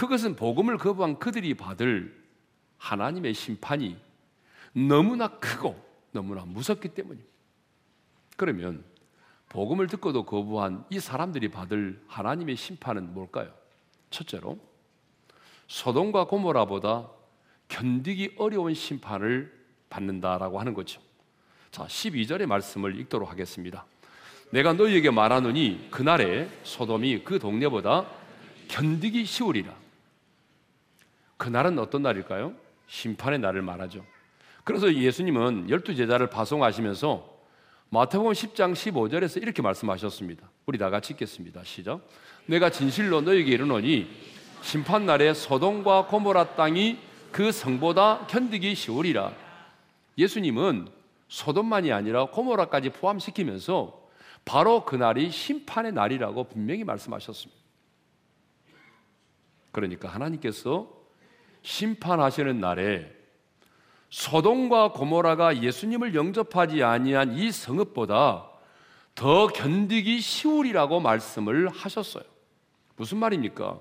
그것은 0.00 0.34
복음을 0.34 0.78
거부한 0.78 1.18
그들이 1.18 1.52
받을 1.52 2.18
하나님의 2.78 3.34
심판이 3.34 3.98
너무나 4.72 5.28
크고 5.28 5.78
너무나 6.12 6.42
무섭기 6.46 6.88
때문입니다. 6.88 7.30
그러면 8.38 8.82
복음을 9.50 9.88
듣고도 9.88 10.24
거부한 10.24 10.86
이 10.88 10.98
사람들이 10.98 11.50
받을 11.50 12.02
하나님의 12.06 12.56
심판은 12.56 13.12
뭘까요? 13.12 13.52
첫째로 14.08 14.58
소돔과 15.68 16.28
고모라보다 16.28 17.10
견디기 17.68 18.36
어려운 18.38 18.72
심판을 18.72 19.52
받는다라고 19.90 20.58
하는 20.58 20.72
거죠. 20.72 21.02
자, 21.70 21.84
12절의 21.84 22.46
말씀을 22.46 22.98
읽도록 23.00 23.30
하겠습니다. 23.30 23.84
내가 24.50 24.72
너희에게 24.72 25.10
말하노니 25.10 25.88
그날에 25.90 26.48
소돔이 26.62 27.22
그 27.22 27.38
동네보다 27.38 28.10
견디기 28.68 29.26
쉬우리라. 29.26 29.79
그날은 31.40 31.78
어떤 31.78 32.02
날일까요? 32.02 32.52
심판의 32.86 33.38
날을 33.38 33.62
말하죠. 33.62 34.04
그래서 34.62 34.92
예수님은 34.92 35.70
열두 35.70 35.94
제자를 35.94 36.28
파송하시면서 36.28 37.40
마태복음 37.88 38.32
10장 38.32 38.74
15절에서 38.74 39.40
이렇게 39.40 39.62
말씀하셨습니다. 39.62 40.50
우리 40.66 40.76
다 40.76 40.90
같이 40.90 41.14
읽겠습니다. 41.14 41.64
시작. 41.64 42.06
내가 42.44 42.68
진실로 42.68 43.22
너에게 43.22 43.52
이르노니 43.52 44.10
심판 44.60 45.06
날에 45.06 45.32
소돔과 45.32 46.08
고모라 46.08 46.56
땅이 46.56 46.98
그 47.32 47.52
성보다 47.52 48.26
견디기 48.26 48.74
쉬우리라. 48.74 49.32
예수님은 50.18 50.88
소돔만이 51.28 51.90
아니라 51.90 52.26
고모라까지 52.26 52.90
포함시키면서 52.90 53.98
바로 54.44 54.84
그 54.84 54.94
날이 54.94 55.30
심판의 55.30 55.92
날이라고 55.92 56.44
분명히 56.44 56.84
말씀하셨습니다. 56.84 57.58
그러니까 59.72 60.10
하나님께서 60.10 60.99
심판하시는 61.62 62.60
날에 62.60 63.10
소돔과 64.10 64.92
고모라가 64.92 65.62
예수님을 65.62 66.14
영접하지 66.14 66.82
아니한 66.82 67.34
이 67.34 67.52
성읍보다 67.52 68.48
더 69.14 69.46
견디기 69.48 70.20
쉬우리라고 70.20 71.00
말씀을 71.00 71.68
하셨어요. 71.68 72.24
무슨 72.96 73.18
말입니까? 73.18 73.78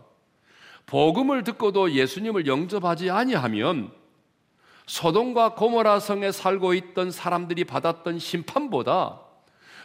복음을 0.86 1.44
듣고도 1.44 1.92
예수님을 1.92 2.48
영접하지 2.48 3.10
아니하면 3.10 3.92
소돔과 4.86 5.54
고모라 5.54 6.00
성에 6.00 6.32
살고 6.32 6.74
있던 6.74 7.12
사람들이 7.12 7.64
받았던 7.64 8.18
심판보다 8.20 9.22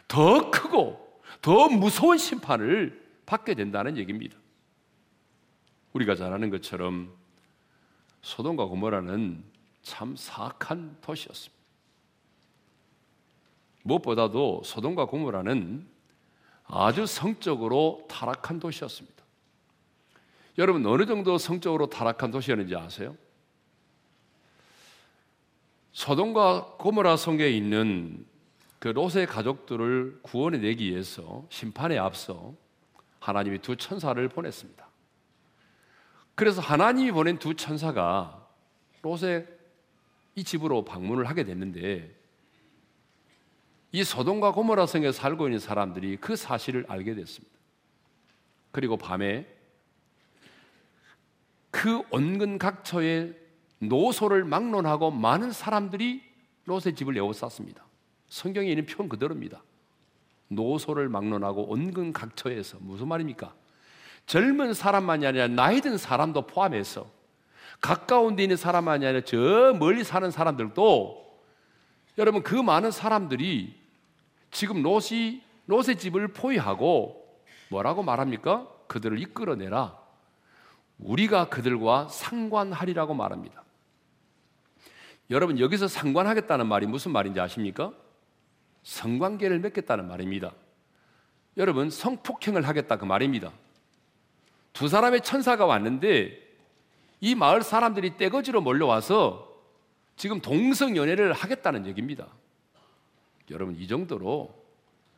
더 0.09 0.51
크고 0.51 1.21
더 1.43 1.69
무서운 1.69 2.17
심판을 2.17 3.03
받게 3.27 3.55
된다는 3.55 3.97
얘기입니다. 3.99 4.37
우리가 5.93 6.15
잘 6.15 6.33
아는 6.33 6.51
것처럼 6.51 7.13
소돔과 8.35 8.65
고모라는 8.65 9.45
참 9.83 10.17
사악한 10.17 10.97
도시였습니다. 11.01 11.63
무엇보다도 13.85 14.63
소돔과 14.65 15.05
고모라는 15.05 15.87
아주 16.65 17.07
성적으로 17.07 18.05
타락한 18.09 18.59
도시였습니다. 18.59 19.23
여러분 20.59 20.85
어느 20.87 21.07
정도 21.07 21.39
성적으로 21.39 21.87
타락한 21.87 22.33
도시였는지 22.33 22.75
아세요? 22.75 23.17
소돔과 25.93 26.77
고모라 26.79 27.17
성에 27.17 27.49
있는 27.49 28.27
그 28.81 28.89
롯의 28.89 29.27
가족들을 29.29 30.19
구원해 30.23 30.59
내기 30.59 30.91
위해서 30.91 31.47
심판에 31.51 31.99
앞서 31.99 32.53
하나님이 33.21 33.61
두 33.61 33.77
천사를 33.77 34.29
보냈습니다. 34.29 34.94
그래서 36.35 36.61
하나님이 36.61 37.13
보낸 37.13 37.39
두 37.39 37.55
천사가 37.55 38.49
롯의 39.03 39.47
이 40.35 40.45
집으로 40.45 40.85
방문을 40.85 41.29
하게 41.29 41.45
됐는데 41.45 42.15
이 43.93 44.03
소돔과 44.03 44.53
고모라 44.53 44.87
성에 44.87 45.13
살고 45.13 45.47
있는 45.47 45.61
사람들이 45.61 46.17
그 46.17 46.35
사실을 46.35 46.85
알게 46.89 47.15
됐습니다. 47.15 47.55
그리고 48.73 48.97
밤에 48.97 49.47
그 51.71 52.03
온근 52.11 52.59
각처의 52.59 53.39
노소를 53.79 54.45
막론하고 54.45 55.13
많은 55.13 55.53
사람들이 55.53 56.23
롯의 56.65 56.95
집을 56.97 57.17
에워쌌습니다. 57.17 57.85
성경에 58.27 58.71
있는 58.71 58.87
표현 58.87 59.09
그대로입니다. 59.09 59.63
노소를 60.49 61.09
막론하고 61.09 61.71
온근 61.71 62.13
각처에서 62.13 62.79
무슨 62.81 63.07
말입니까? 63.09 63.55
젊은 64.27 64.75
사람만이 64.75 65.27
아니라 65.27 65.49
나이 65.49 65.81
든 65.81 65.99
사람도 65.99 66.47
포함해서 66.47 67.07
가까운 67.81 68.37
데 68.37 68.45
있는 68.45 68.57
사람만이 68.57 69.05
아니라 69.05 69.25
저 69.25 69.75
멀리 69.79 70.05
사는 70.05 70.31
사람들도 70.31 71.25
여러분 72.19 72.43
그 72.43 72.55
많은 72.55 72.91
사람들이 72.91 73.75
지금 74.51 74.83
롯이 74.83 75.43
롯의 75.67 75.99
집을 75.99 76.29
포위하고 76.29 77.25
뭐라고 77.69 78.03
말합니까? 78.03 78.69
그들을 78.87 79.19
이끌어내라. 79.19 79.99
우리가 80.99 81.49
그들과 81.49 82.09
상관하리라고 82.09 83.15
말합니다. 83.15 83.65
여러분 85.31 85.59
여기서 85.59 85.89
상관하겠다는 85.89 86.67
말이 86.67 86.87
무슨 86.87 87.13
말인지 87.13 87.41
아십니까? 87.41 87.93
성관계를 88.85 89.59
맺겠다는 89.61 90.07
말입니다. 90.07 90.53
여러분 91.57 91.91
성폭행을 91.91 92.69
하겠다 92.69 92.97
그 92.97 93.05
말입니다. 93.05 93.51
두 94.75 94.89
사람의 94.89 95.23
천사가 95.23 95.65
왔는데 95.65 96.39
이 97.21 97.35
마을 97.35 97.63
사람들이 97.63 98.19
떼거지로 98.19 98.61
몰려와서 98.61 99.51
지금 100.17 100.41
동성 100.41 100.97
연애를 100.97 101.33
하겠다는 101.33 101.87
얘기입니다. 101.87 102.29
여러분 103.51 103.77
이 103.77 103.87
정도로 103.87 104.63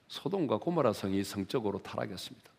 소돔과 0.09 0.59
고모라 0.59 0.93
성이 0.93 1.25
성적으로 1.25 1.83
타락했습니다. 1.83 2.51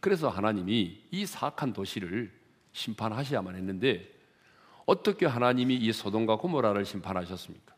그래서 0.00 0.30
하나님이 0.30 1.02
이 1.10 1.26
사악한 1.26 1.74
도시를 1.74 2.32
심판하셔야만 2.72 3.54
했는데 3.56 4.10
어떻게 4.86 5.26
하나님이 5.26 5.76
이 5.76 5.92
소돔과 5.92 6.36
고모라를 6.36 6.86
심판하셨습니까? 6.86 7.74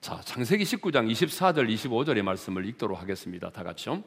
자, 0.00 0.20
창세기 0.20 0.64
19장 0.64 1.08
24절 1.10 1.72
25절의 1.72 2.22
말씀을 2.22 2.66
읽도록 2.66 3.00
하겠습니다. 3.00 3.50
다 3.50 3.62
같이요. 3.62 4.02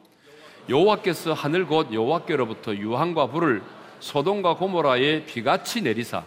여호와께서 0.68 1.32
하늘 1.32 1.66
곧 1.66 1.92
여호와께로부터 1.92 2.74
유황과 2.74 3.28
불을 3.28 3.62
소돔과 4.00 4.56
고모라에 4.56 5.24
비같이 5.24 5.82
내리사 5.82 6.24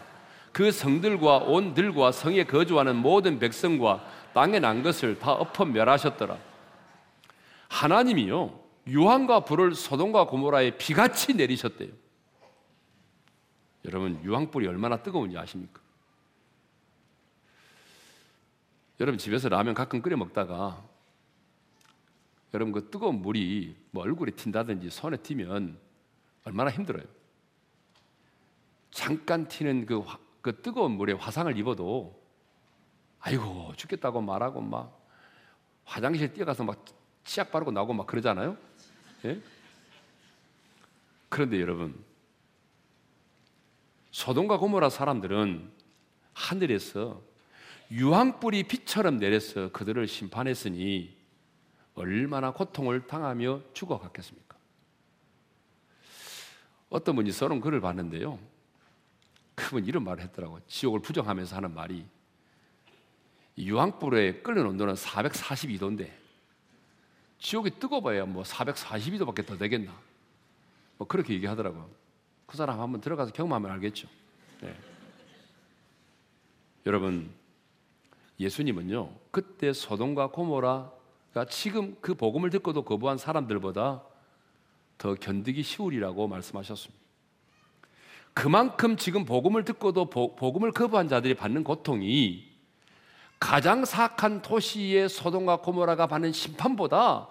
그 0.51 0.71
성들과 0.71 1.37
온 1.37 1.73
들과 1.73 2.11
성에 2.11 2.43
거주하는 2.45 2.95
모든 2.95 3.39
백성과 3.39 4.05
땅에 4.33 4.59
난 4.59 4.81
것을 4.83 5.19
다 5.19 5.33
엎어 5.33 5.65
멸하셨더라. 5.65 6.37
하나님이요 7.69 8.59
유황과 8.87 9.41
불을 9.41 9.75
소돔과 9.75 10.25
고모라에 10.27 10.77
비같이 10.77 11.33
내리셨대요. 11.33 11.89
여러분 13.85 14.19
유황불이 14.23 14.67
얼마나 14.67 14.97
뜨거운지 14.97 15.37
아십니까? 15.37 15.79
여러분 18.99 19.17
집에서 19.17 19.47
라면 19.47 19.73
가끔 19.73 20.01
끓여 20.01 20.17
먹다가 20.17 20.83
여러분 22.53 22.71
그 22.71 22.89
뜨거운 22.89 23.21
물이 23.21 23.75
뭐 23.91 24.03
얼굴에 24.03 24.31
튄다든지 24.31 24.89
손에 24.89 25.17
튀면 25.17 25.77
얼마나 26.43 26.71
힘들어요. 26.71 27.05
잠깐 28.91 29.47
튀는 29.47 29.85
그, 29.85 29.99
화, 29.99 30.17
그 30.41 30.61
뜨거운 30.61 30.93
물에 30.93 31.13
화상을 31.13 31.55
입어도 31.57 32.19
아이고 33.19 33.73
죽겠다고 33.75 34.21
말하고 34.21 34.61
막 34.61 34.99
화장실 35.85 36.33
뛰어가서 36.33 36.63
막 36.63 36.83
치약 37.23 37.51
바르고 37.51 37.71
나오고 37.71 37.93
막 37.93 38.07
그러잖아요. 38.07 38.57
예? 39.25 39.39
그런데 41.27 41.61
여러분 41.61 42.03
소돔과 44.11 44.57
고모라 44.57 44.89
사람들은 44.89 45.71
하늘에서 46.33 47.21
유황불이 47.91 48.63
빛처럼 48.63 49.17
내려서 49.17 49.71
그들을 49.71 50.07
심판했으니 50.07 51.18
얼마나 51.99 52.51
고통을 52.51 53.07
당하며 53.07 53.61
죽어갔겠습니까? 53.73 54.57
어떤 56.89 57.15
분이 57.17 57.31
서론 57.33 57.59
글을 57.59 57.81
봤는데요. 57.81 58.39
그분 59.53 59.85
이런 59.85 60.05
말을 60.05 60.23
했더라고. 60.23 60.59
지옥을 60.67 61.01
부정하면서 61.01 61.57
하는 61.57 61.73
말이 61.73 62.05
유황불에 63.57 64.41
끓는 64.41 64.65
온도는 64.65 64.93
442도인데 64.93 66.09
지옥이 67.39 67.71
뜨거워야 67.71 68.25
뭐 68.25 68.43
442도밖에 68.43 69.45
더 69.45 69.57
되겠나? 69.57 69.93
뭐 70.97 71.05
그렇게 71.05 71.33
얘기하더라고요. 71.33 71.89
그 72.45 72.55
사람 72.55 72.79
한번 72.79 73.01
들어가서 73.01 73.33
경험하면 73.33 73.71
알겠죠. 73.71 74.07
네. 74.61 74.73
여러분 76.85 77.29
예수님은요 78.39 79.13
그때 79.31 79.73
소돔과 79.73 80.27
고모라 80.27 80.98
가 81.33 81.45
지금 81.45 81.95
그 82.01 82.15
복음을 82.15 82.49
듣고도 82.49 82.83
거부한 82.83 83.17
사람들보다 83.17 84.03
더 84.97 85.15
견디기 85.15 85.63
쉬우리라고 85.63 86.27
말씀하셨습니다. 86.27 86.99
그만큼 88.33 88.95
지금 88.95 89.25
복음을 89.25 89.65
듣고도 89.65 90.09
복음을 90.09 90.71
거부한 90.71 91.07
자들이 91.07 91.33
받는 91.33 91.63
고통이 91.63 92.47
가장 93.39 93.85
사악한 93.85 94.41
도시의 94.41 95.09
소돔과 95.09 95.57
고모라가 95.57 96.07
받는 96.07 96.31
심판보다 96.31 97.29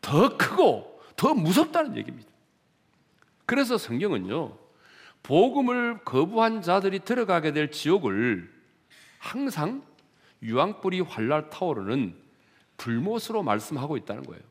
더 0.00 0.36
크고 0.36 1.00
더 1.16 1.34
무섭다는 1.34 1.96
얘기입니다. 1.96 2.28
그래서 3.46 3.78
성경은요, 3.78 4.56
복음을 5.22 6.04
거부한 6.04 6.62
자들이 6.62 7.00
들어가게 7.00 7.52
될 7.52 7.70
지옥을 7.70 8.52
항상 9.18 9.82
유황불이 10.42 11.00
활랄 11.00 11.50
타오르는 11.50 12.27
불못으로 12.78 13.42
말씀하고 13.42 13.96
있다는 13.96 14.22
거예요. 14.22 14.42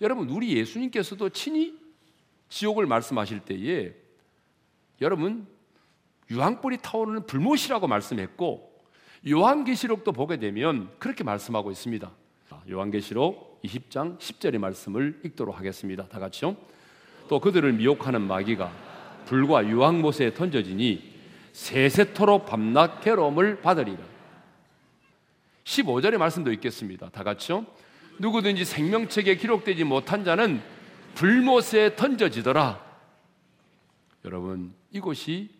여러분, 0.00 0.30
우리 0.30 0.56
예수님께서도 0.56 1.28
친히 1.28 1.78
지옥을 2.48 2.86
말씀하실 2.86 3.40
때에 3.40 3.94
여러분, 5.00 5.46
유황불이 6.30 6.78
타오르는 6.80 7.26
불못이라고 7.26 7.86
말씀했고 7.86 8.70
요한계시록도 9.28 10.12
보게 10.12 10.38
되면 10.38 10.90
그렇게 10.98 11.24
말씀하고 11.24 11.70
있습니다. 11.70 12.10
요한계시록 12.70 13.60
20장 13.62 14.18
10절의 14.18 14.58
말씀을 14.58 15.20
읽도록 15.24 15.58
하겠습니다. 15.58 16.06
다 16.08 16.18
같이요. 16.18 16.56
또 17.28 17.40
그들을 17.40 17.72
미혹하는 17.74 18.22
마귀가 18.22 18.72
불과 19.26 19.66
유황못에 19.66 20.34
던져지니 20.34 21.10
세세토록 21.52 22.46
밤낮 22.46 23.00
괴로움을 23.00 23.60
받으리라. 23.60 23.98
15절의 25.64 26.18
말씀도 26.18 26.52
있겠습니다. 26.52 27.10
다 27.10 27.22
같이요. 27.22 27.66
누구든지 28.18 28.64
생명책에 28.64 29.36
기록되지 29.36 29.84
못한 29.84 30.24
자는 30.24 30.62
불못에 31.14 31.96
던져지더라. 31.96 32.84
여러분, 34.24 34.74
이곳이 34.90 35.50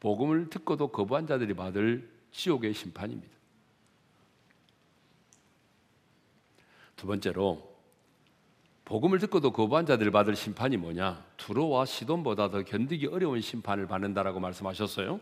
복음을 0.00 0.50
듣고도 0.50 0.88
거부한 0.88 1.26
자들이 1.26 1.54
받을 1.54 2.10
지옥의 2.30 2.74
심판입니다. 2.74 3.34
두 6.96 7.06
번째로 7.06 7.76
복음을 8.86 9.18
듣고도 9.18 9.52
거부한 9.52 9.84
자들 9.84 10.10
받을 10.12 10.36
심판이 10.36 10.76
뭐냐? 10.76 11.24
두로와 11.36 11.86
시돈보다 11.86 12.50
더 12.50 12.62
견디기 12.62 13.08
어려운 13.08 13.40
심판을 13.40 13.86
받는다라고 13.86 14.38
말씀하셨어요. 14.38 15.20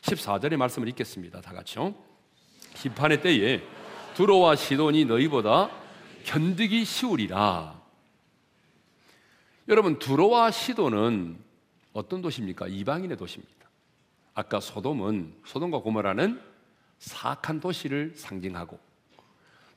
14절의 0.00 0.56
말씀을 0.56 0.88
읽겠습니다. 0.88 1.42
다 1.42 1.52
같이요. 1.52 1.94
심판의 2.76 3.22
때에 3.22 3.62
두로와 4.14 4.56
시돈이 4.56 5.06
너희보다 5.06 5.70
견디기 6.24 6.84
쉬우리라. 6.84 7.80
여러분 9.68 9.98
두로와 9.98 10.50
시돈은 10.50 11.38
어떤 11.92 12.22
도시입니까? 12.22 12.68
이방인의 12.68 13.16
도시입니다. 13.16 13.54
아까 14.34 14.60
소돔은 14.60 15.34
소돔과 15.46 15.78
고모라는 15.78 16.40
사악한 16.98 17.60
도시를 17.60 18.12
상징하고 18.16 18.78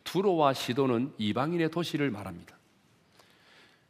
두로와 0.03 0.53
시도는 0.53 1.13
이방인의 1.17 1.71
도시를 1.71 2.11
말합니다. 2.11 2.57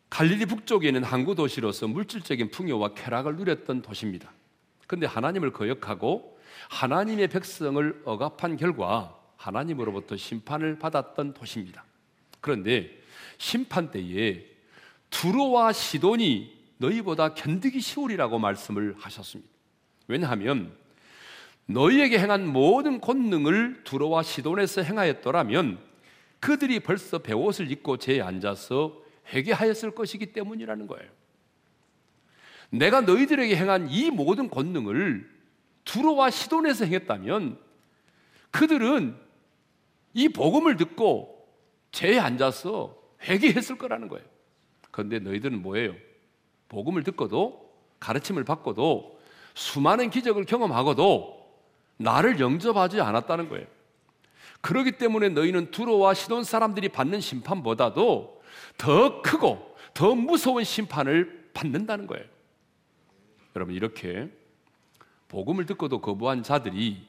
갈릴리 0.09 0.45
북쪽에 0.45 0.87
있는 0.87 1.03
항구 1.03 1.35
도시로서 1.35 1.87
물질적인 1.87 2.51
풍요와 2.51 2.93
쾌락을 2.93 3.35
누렸던 3.35 3.81
도시입니다. 3.81 4.31
그런데 4.89 5.05
하나님을 5.05 5.53
거역하고 5.53 6.39
하나님의 6.67 7.27
백성을 7.27 8.01
억압한 8.05 8.57
결과 8.57 9.15
하나님으로부터 9.37 10.17
심판을 10.17 10.79
받았던 10.79 11.35
도시입니다. 11.35 11.85
그런데 12.41 12.99
심판 13.37 13.91
때에 13.91 14.47
두로와 15.11 15.73
시돈이 15.73 16.57
너희보다 16.77 17.35
견디기 17.35 17.81
쉬우리라고 17.81 18.39
말씀을 18.39 18.95
하셨습니다. 18.97 19.51
왜냐하면 20.07 20.75
너희에게 21.67 22.17
행한 22.17 22.47
모든 22.47 22.99
권능을 22.99 23.83
두로와 23.83 24.23
시돈에서 24.23 24.81
행하였더라면 24.81 25.77
그들이 26.39 26.79
벌써 26.79 27.19
배옷을 27.19 27.69
입고 27.69 27.97
제에 27.97 28.21
앉아서 28.21 29.03
회개하였을 29.31 29.91
것이기 29.91 30.33
때문이라는 30.33 30.87
거예요. 30.87 31.18
내가 32.69 33.01
너희들에게 33.01 33.55
행한 33.55 33.89
이 33.89 34.11
모든 34.11 34.49
권능을 34.49 35.29
두로와 35.85 36.29
시돈에서 36.29 36.85
행했다면 36.85 37.57
그들은 38.51 39.15
이 40.13 40.29
복음을 40.29 40.77
듣고 40.77 41.47
제에 41.91 42.19
앉아서 42.19 42.95
회개했을 43.23 43.77
거라는 43.77 44.07
거예요. 44.07 44.25
그런데 44.91 45.19
너희들은 45.19 45.61
뭐예요? 45.61 45.95
복음을 46.67 47.03
듣고도 47.03 47.69
가르침을 47.99 48.43
받고도 48.43 49.19
수많은 49.55 50.09
기적을 50.09 50.45
경험하고도 50.45 51.39
나를 51.97 52.39
영접하지 52.39 53.01
않았다는 53.01 53.49
거예요. 53.49 53.67
그렇기 54.61 54.93
때문에 54.93 55.29
너희는 55.29 55.71
두로와 55.71 56.13
시돈 56.13 56.43
사람들이 56.43 56.89
받는 56.89 57.21
심판보다도 57.21 58.41
더 58.77 59.21
크고 59.21 59.75
더 59.93 60.15
무서운 60.15 60.63
심판을 60.63 61.49
받는다는 61.53 62.07
거예요. 62.07 62.25
여러분 63.55 63.75
이렇게 63.75 64.29
복음을 65.27 65.65
듣고도 65.65 66.01
거부한 66.01 66.43
자들이 66.43 67.07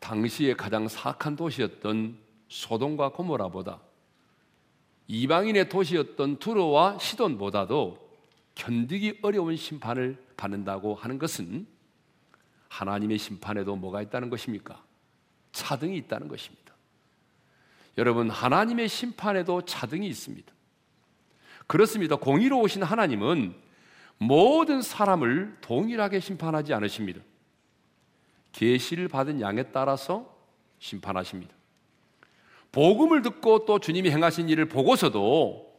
당시에 0.00 0.54
가장 0.54 0.88
사악한 0.88 1.36
도시였던 1.36 2.18
소돔과 2.48 3.10
고모라보다 3.10 3.80
이방인의 5.08 5.68
도시였던 5.68 6.38
두로와 6.38 6.98
시돈보다도 6.98 8.02
견디기 8.54 9.20
어려운 9.22 9.56
심판을 9.56 10.22
받는다고 10.36 10.94
하는 10.94 11.18
것은 11.18 11.66
하나님의 12.68 13.18
심판에도 13.18 13.76
뭐가 13.76 14.02
있다는 14.02 14.30
것입니까? 14.30 14.82
차등이 15.52 15.96
있다는 15.98 16.28
것입니다. 16.28 16.72
여러분, 17.98 18.30
하나님의 18.30 18.88
심판에도 18.88 19.64
차등이 19.66 20.06
있습니다. 20.06 20.52
그렇습니다. 21.66 22.16
공의로우신 22.16 22.82
하나님은 22.82 23.54
모든 24.18 24.82
사람을 24.82 25.56
동일하게 25.60 26.20
심판하지 26.20 26.74
않으십니다. 26.74 27.20
계시를 28.52 29.08
받은 29.08 29.40
양에 29.40 29.64
따라서 29.64 30.32
심판하십니다. 30.78 31.54
복음을 32.70 33.22
듣고 33.22 33.64
또 33.66 33.78
주님이 33.78 34.10
행하신 34.10 34.48
일을 34.48 34.66
보고서도 34.66 35.72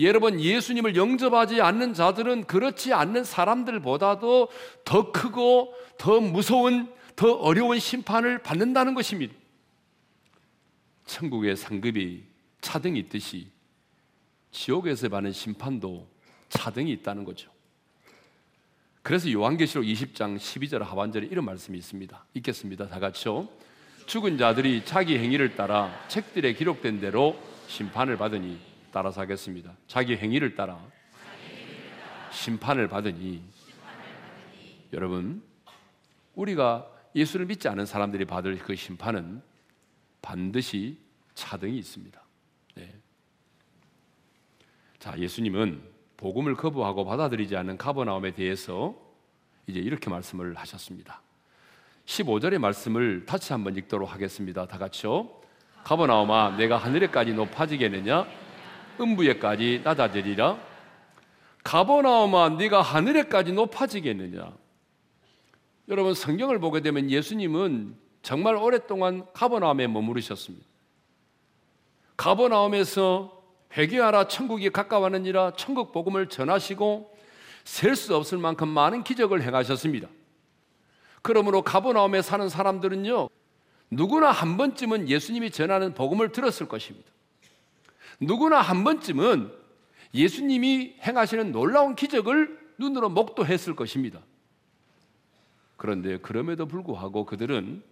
여러분 0.00 0.40
예수님을 0.40 0.94
영접하지 0.94 1.60
않는 1.60 1.94
자들은 1.94 2.44
그렇지 2.44 2.92
않는 2.92 3.24
사람들보다도 3.24 4.48
더 4.84 5.12
크고 5.12 5.74
더 5.98 6.20
무서운 6.20 6.92
더 7.16 7.32
어려운 7.32 7.80
심판을 7.80 8.38
받는다는 8.42 8.94
것입니다. 8.94 9.34
천국의 11.06 11.56
상급이 11.56 12.22
차등이 12.60 13.00
있듯이 13.00 13.50
지옥에서 14.52 15.08
받는 15.08 15.32
심판도 15.32 16.06
차등이 16.48 16.92
있다는 16.92 17.24
거죠. 17.24 17.50
그래서 19.02 19.30
요한계시록 19.32 19.84
20장 19.84 20.36
12절 20.36 20.80
하반절에 20.80 21.26
이런 21.30 21.44
말씀이 21.44 21.78
있습니다. 21.78 22.24
읽겠습니다. 22.34 22.88
다 22.88 22.98
같이요. 22.98 23.48
죽은 24.06 24.38
자들이 24.38 24.84
자기 24.84 25.18
행위를 25.18 25.54
따라 25.56 25.92
책들에 26.08 26.54
기록된 26.54 27.00
대로 27.00 27.38
심판을 27.68 28.16
받으니 28.16 28.58
따라서 28.92 29.20
하겠습니다. 29.20 29.74
자기 29.86 30.16
행위를 30.16 30.54
따라 30.54 30.82
심판을 32.32 32.88
받으니 32.88 33.42
여러분 34.92 35.42
우리가 36.34 36.88
예수를 37.14 37.46
믿지 37.46 37.68
않은 37.68 37.84
사람들이 37.84 38.24
받을 38.24 38.58
그 38.58 38.74
심판은 38.74 39.42
반드시 40.22 40.98
차등이 41.34 41.78
있습니다. 41.78 42.20
네. 42.76 42.94
자, 44.98 45.18
예수님은 45.18 45.82
복음을 46.18 46.54
거부하고 46.56 47.04
받아들이지 47.04 47.56
않는 47.56 47.78
가버나움에 47.78 48.32
대해서 48.32 48.94
이제 49.66 49.80
이렇게 49.80 50.10
말씀을 50.10 50.54
하셨습니다. 50.56 51.22
15절의 52.04 52.58
말씀을 52.58 53.24
다시 53.24 53.52
한번 53.52 53.76
읽도록 53.76 54.12
하겠습니다. 54.12 54.66
다 54.66 54.78
같이요. 54.78 55.30
가버나움아 55.84 56.56
내가 56.56 56.76
하늘에까지 56.76 57.32
높아지겠느냐 57.34 58.26
음부에까지 59.00 59.82
낮아지리라 59.84 60.58
가버나움아 61.62 62.50
네가 62.50 62.82
하늘에까지 62.82 63.52
높아지겠느냐 63.52 64.52
여러분 65.88 66.14
성경을 66.14 66.58
보게 66.58 66.80
되면 66.80 67.10
예수님은 67.10 67.96
정말 68.22 68.56
오랫동안 68.56 69.24
가버나움에 69.32 69.86
머무르셨습니다. 69.86 70.66
가버나움에서 72.16 73.37
회개하라 73.76 74.28
천국이 74.28 74.70
가까워하느니라 74.70 75.52
천국 75.56 75.92
복음을 75.92 76.28
전하시고 76.28 77.16
셀 77.64 77.94
수 77.96 78.16
없을 78.16 78.38
만큼 78.38 78.68
많은 78.68 79.04
기적을 79.04 79.42
행하셨습니다. 79.42 80.08
그러므로 81.20 81.62
가버나움에 81.62 82.22
사는 82.22 82.48
사람들은요 82.48 83.28
누구나 83.90 84.30
한 84.30 84.56
번쯤은 84.56 85.08
예수님이 85.08 85.50
전하는 85.50 85.94
복음을 85.94 86.32
들었을 86.32 86.68
것입니다. 86.68 87.10
누구나 88.20 88.60
한 88.60 88.84
번쯤은 88.84 89.52
예수님이 90.14 90.96
행하시는 91.02 91.52
놀라운 91.52 91.94
기적을 91.94 92.58
눈으로 92.78 93.10
목도했을 93.10 93.76
것입니다. 93.76 94.20
그런데 95.76 96.18
그럼에도 96.18 96.66
불구하고 96.66 97.26
그들은 97.26 97.82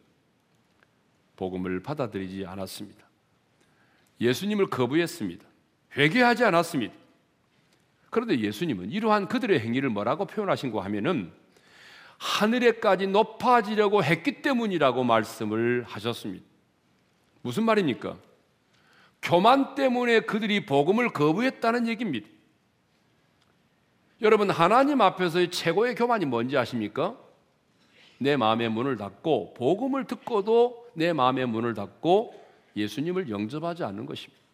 복음을 1.36 1.82
받아들이지 1.82 2.46
않았습니다. 2.46 3.06
예수님을 4.20 4.70
거부했습니다. 4.70 5.46
회개하지 5.96 6.44
않았습니다. 6.44 6.94
그런데 8.10 8.38
예수님은 8.38 8.92
이러한 8.92 9.28
그들의 9.28 9.60
행위를 9.60 9.90
뭐라고 9.90 10.26
표현하신 10.26 10.70
거 10.70 10.80
하면은 10.80 11.32
하늘에까지 12.18 13.08
높아지려고 13.08 14.02
했기 14.02 14.42
때문이라고 14.42 15.04
말씀을 15.04 15.84
하셨습니다. 15.86 16.44
무슨 17.42 17.64
말입니까? 17.64 18.16
교만 19.22 19.74
때문에 19.74 20.20
그들이 20.20 20.66
복음을 20.66 21.10
거부했다는 21.10 21.88
얘기입니다. 21.88 22.28
여러분, 24.22 24.50
하나님 24.50 25.00
앞에서의 25.00 25.50
최고의 25.50 25.94
교만이 25.94 26.24
뭔지 26.24 26.56
아십니까? 26.56 27.18
내 28.18 28.36
마음의 28.36 28.70
문을 28.70 28.96
닫고 28.96 29.54
복음을 29.54 30.04
듣고도 30.06 30.90
내 30.94 31.12
마음의 31.12 31.46
문을 31.46 31.74
닫고 31.74 32.34
예수님을 32.76 33.28
영접하지 33.28 33.84
않는 33.84 34.06
것입니다. 34.06 34.45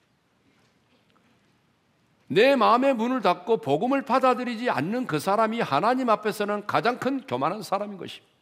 내 2.32 2.56
마음의 2.56 2.94
문을 2.94 3.20
닫고 3.20 3.58
복음을 3.58 4.02
받아들이지 4.02 4.70
않는 4.70 5.06
그 5.06 5.18
사람이 5.18 5.60
하나님 5.60 6.08
앞에서는 6.08 6.66
가장 6.66 6.98
큰 6.98 7.20
교만한 7.26 7.62
사람인 7.62 7.98
것입니다. 7.98 8.32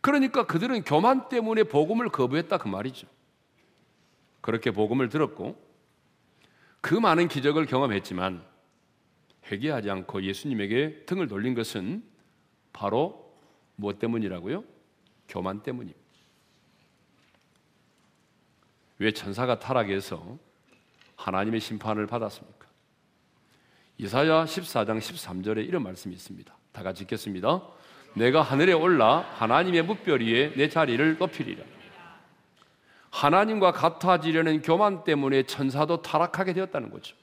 그러니까 0.00 0.44
그들은 0.46 0.82
교만 0.82 1.28
때문에 1.28 1.62
복음을 1.62 2.08
거부했다 2.08 2.58
그 2.58 2.68
말이죠. 2.68 3.06
그렇게 4.40 4.72
복음을 4.72 5.08
들었고 5.08 5.56
그 6.80 6.94
많은 6.94 7.28
기적을 7.28 7.66
경험했지만 7.66 8.44
회개하지 9.50 9.88
않고 9.88 10.24
예수님에게 10.24 11.04
등을 11.06 11.28
돌린 11.28 11.54
것은 11.54 12.02
바로 12.72 13.32
무엇 13.76 14.00
때문이라고요? 14.00 14.64
교만 15.28 15.62
때문입니다. 15.62 16.03
왜 18.98 19.12
천사가 19.12 19.58
타락해서 19.58 20.38
하나님의 21.16 21.60
심판을 21.60 22.06
받았습니까? 22.06 22.66
이사야 23.98 24.44
14장 24.44 24.98
13절에 24.98 25.66
이런 25.66 25.82
말씀이 25.82 26.14
있습니다. 26.14 26.54
다 26.72 26.82
같이 26.82 27.04
읽겠습니다. 27.04 27.62
내가 28.14 28.42
하늘에 28.42 28.72
올라 28.72 29.18
하나님의 29.36 29.82
묵별 29.82 30.22
위에 30.22 30.52
내 30.56 30.68
자리를 30.68 31.18
높이리라. 31.18 31.64
하나님과 33.10 33.72
같아지려는 33.72 34.62
교만 34.62 35.04
때문에 35.04 35.44
천사도 35.44 36.02
타락하게 36.02 36.52
되었다는 36.52 36.90
거죠. 36.90 37.14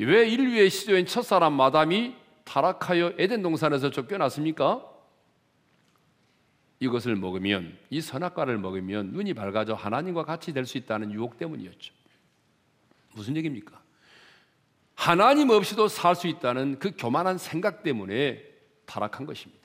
왜 0.00 0.28
인류의 0.28 0.68
시조인 0.68 1.06
첫사람 1.06 1.52
마담이 1.52 2.16
타락하여 2.44 3.12
에덴 3.18 3.42
동산에서 3.42 3.90
쫓겨났습니까? 3.90 4.91
이것을 6.82 7.14
먹으면 7.14 7.78
이 7.90 8.00
선악과를 8.00 8.58
먹으면 8.58 9.12
눈이 9.12 9.34
밝아져 9.34 9.74
하나님과 9.74 10.24
같이 10.24 10.52
될 10.52 10.66
수 10.66 10.78
있다는 10.78 11.12
유혹 11.12 11.38
때문이었죠. 11.38 11.94
무슨 13.14 13.36
얘기입니까? 13.36 13.80
하나님 14.96 15.50
없이도 15.50 15.86
살 15.86 16.16
수 16.16 16.26
있다는 16.26 16.80
그 16.80 16.90
교만한 16.98 17.38
생각 17.38 17.84
때문에 17.84 18.42
타락한 18.86 19.26
것입니다. 19.26 19.62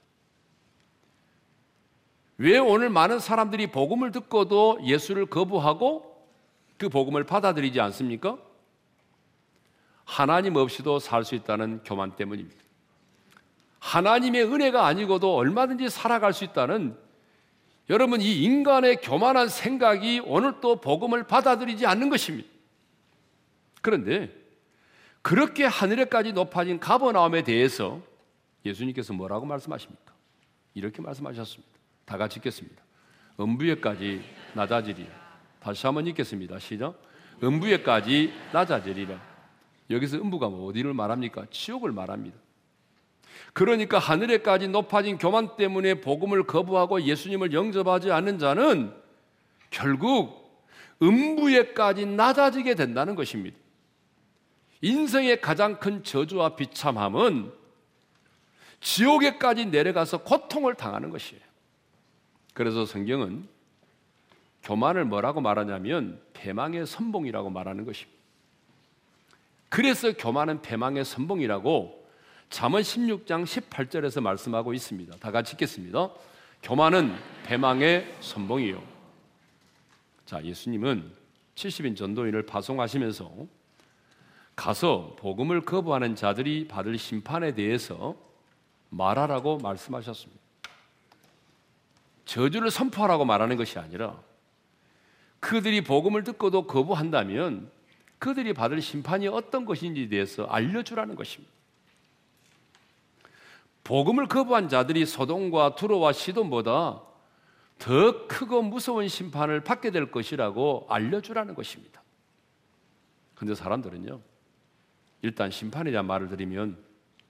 왜 2.37 2.59
오늘 2.59 2.89
많은 2.89 3.17
사람들이 3.17 3.71
복음을 3.71 4.11
듣고도 4.11 4.81
예수를 4.83 5.25
거부하고 5.25 6.23
그 6.77 6.87
복음을 6.87 7.23
받아들이지 7.23 7.81
않습니까? 7.81 8.37
하나님 10.05 10.55
없이도 10.55 10.99
살 10.99 11.25
수 11.25 11.33
있다는 11.33 11.81
교만 11.83 12.15
때문입니다. 12.15 12.63
하나님의 13.79 14.43
은혜가 14.43 14.85
아니고도 14.85 15.35
얼마든지 15.35 15.89
살아갈 15.89 16.31
수 16.33 16.43
있다는 16.43 17.06
여러분 17.89 18.21
이 18.21 18.43
인간의 18.43 18.97
교만한 18.97 19.47
생각이 19.47 20.21
오늘 20.25 20.59
또 20.59 20.81
복음을 20.81 21.23
받아들이지 21.23 21.85
않는 21.85 22.09
것입니다. 22.09 22.49
그런데 23.81 24.33
그렇게 25.21 25.65
하늘에까지 25.65 26.33
높아진 26.33 26.79
가버나움에 26.79 27.43
대해서 27.43 28.01
예수님께서 28.65 29.13
뭐라고 29.13 29.45
말씀하십니까? 29.45 30.13
이렇게 30.73 31.01
말씀하셨습니다. 31.01 31.73
다 32.05 32.17
같이 32.17 32.39
읽겠습니다. 32.39 32.83
음부에까지 33.39 34.21
낮아지리라. 34.53 35.09
다시 35.59 35.85
한번 35.85 36.07
읽겠습니다. 36.07 36.59
시작. 36.59 37.01
음부에까지 37.41 38.33
낮아지리라. 38.51 39.19
여기서 39.89 40.17
음부가 40.17 40.49
뭐 40.49 40.67
어디를 40.67 40.93
말합니까? 40.93 41.45
지옥을 41.49 41.91
말합니다. 41.91 42.37
그러니까 43.53 43.99
하늘에까지 43.99 44.67
높아진 44.67 45.17
교만 45.17 45.55
때문에 45.55 45.95
복음을 45.95 46.43
거부하고 46.43 47.01
예수님을 47.01 47.53
영접하지 47.53 48.11
않는 48.11 48.39
자는 48.39 48.93
결국 49.69 50.47
음부에까지 51.01 52.05
낮아지게 52.05 52.75
된다는 52.75 53.15
것입니다. 53.15 53.57
인생의 54.81 55.41
가장 55.41 55.79
큰 55.79 56.03
저주와 56.03 56.55
비참함은 56.55 57.51
지옥에까지 58.79 59.65
내려가서 59.67 60.19
고통을 60.19 60.75
당하는 60.75 61.09
것이에요. 61.09 61.41
그래서 62.53 62.85
성경은 62.85 63.47
교만을 64.63 65.05
뭐라고 65.05 65.41
말하냐면 65.41 66.21
패망의 66.33 66.85
선봉이라고 66.85 67.49
말하는 67.49 67.85
것입니다. 67.85 68.17
그래서 69.69 70.13
교만은 70.13 70.61
패망의 70.61 71.05
선봉이라고 71.05 72.06
잠언 72.49 72.81
16장 72.81 73.45
18절에서 73.45 74.21
말씀하고 74.21 74.73
있습니다. 74.73 75.17
다 75.17 75.31
같이 75.31 75.53
읽겠습니다. 75.53 76.09
교만은 76.63 77.15
배망의 77.45 78.15
선봉이요. 78.21 78.81
자, 80.25 80.43
예수님은 80.43 81.11
70인 81.55 81.95
전도인을 81.95 82.45
파송하시면서 82.45 83.31
가서 84.55 85.15
복음을 85.19 85.61
거부하는 85.61 86.15
자들이 86.15 86.67
받을 86.67 86.97
심판에 86.97 87.53
대해서 87.53 88.15
말하라고 88.89 89.57
말씀하셨습니다. 89.59 90.41
저주를 92.25 92.71
선포하라고 92.71 93.25
말하는 93.25 93.55
것이 93.55 93.77
아니라 93.79 94.19
그들이 95.39 95.83
복음을 95.83 96.23
듣고도 96.23 96.65
거부한다면 96.67 97.69
그들이 98.19 98.53
받을 98.53 98.81
심판이 98.81 99.27
어떤 99.27 99.65
것인지에 99.65 100.09
대해서 100.09 100.45
알려주라는 100.45 101.15
것입니다. 101.15 101.56
복음을 103.87 104.27
거부한 104.27 104.67
자들이 104.67 105.05
소돔과 105.05 105.75
두로와 105.75 106.11
시돈보다 106.11 107.01
더 107.79 108.27
크고 108.27 108.61
무서운 108.61 109.07
심판을 109.07 109.63
받게 109.63 109.91
될 109.91 110.11
것이라고 110.11 110.87
알려주라는 110.89 111.55
것입니다. 111.55 112.03
근데 113.33 113.55
사람들은요, 113.55 114.19
일단 115.21 115.49
대한 115.91 116.05
말을 116.05 116.27
들으면 116.27 116.77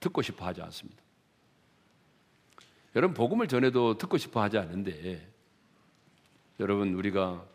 듣고 0.00 0.20
싶어 0.20 0.46
하지 0.46 0.60
않습니다. 0.62 1.00
여러분, 2.96 3.14
복음을 3.14 3.46
전해도 3.46 3.96
듣고 3.96 4.18
싶어 4.18 4.42
하지 4.42 4.58
않는데, 4.58 5.30
여러분, 6.58 6.92
우리가 6.94 7.46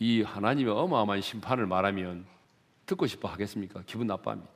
이 0.00 0.22
하나님의 0.22 0.72
어마어마한 0.72 1.20
심판을 1.20 1.66
말하면 1.66 2.26
듣고 2.84 3.06
싶어 3.06 3.28
하겠습니까? 3.28 3.84
기분 3.86 4.08
나빠합니다. 4.08 4.50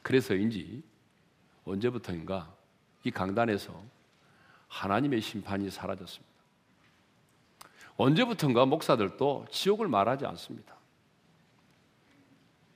그래서인지 0.00 0.82
언제부터인가 1.68 2.52
이 3.04 3.10
강단에서 3.10 3.72
하나님의 4.68 5.20
심판이 5.20 5.70
사라졌습니다. 5.70 6.28
언제부턴가 7.96 8.66
목사들도 8.66 9.46
지옥을 9.50 9.88
말하지 9.88 10.26
않습니다. 10.26 10.74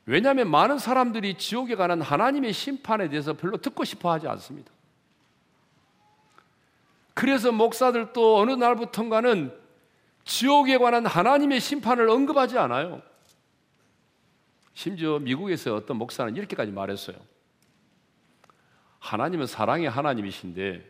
왜냐하면 0.05 0.51
많은 0.51 0.79
사람들이 0.79 1.39
지옥에 1.39 1.77
관한 1.77 2.03
하나님의 2.03 2.53
심판에 2.53 3.09
대해서 3.09 3.35
별로 3.35 3.57
듣고 3.57 3.85
싶어 3.85 4.11
하지 4.11 4.27
않습니다. 4.27 4.73
그래서 7.15 7.53
목사들도 7.53 8.39
어느 8.39 8.53
날부턴가는 8.53 9.57
지옥에 10.25 10.79
관한 10.79 11.07
하나님의 11.07 11.61
심판을 11.61 12.09
언급하지 12.09 12.59
않아요. 12.59 13.03
심지어 14.75 15.19
미국에서 15.19 15.77
어떤 15.77 15.99
목사는 15.99 16.35
이렇게까지 16.35 16.73
말했어요. 16.73 17.17
하나님은 19.03 19.47
사랑의 19.47 19.91
하나님이신데 19.91 20.89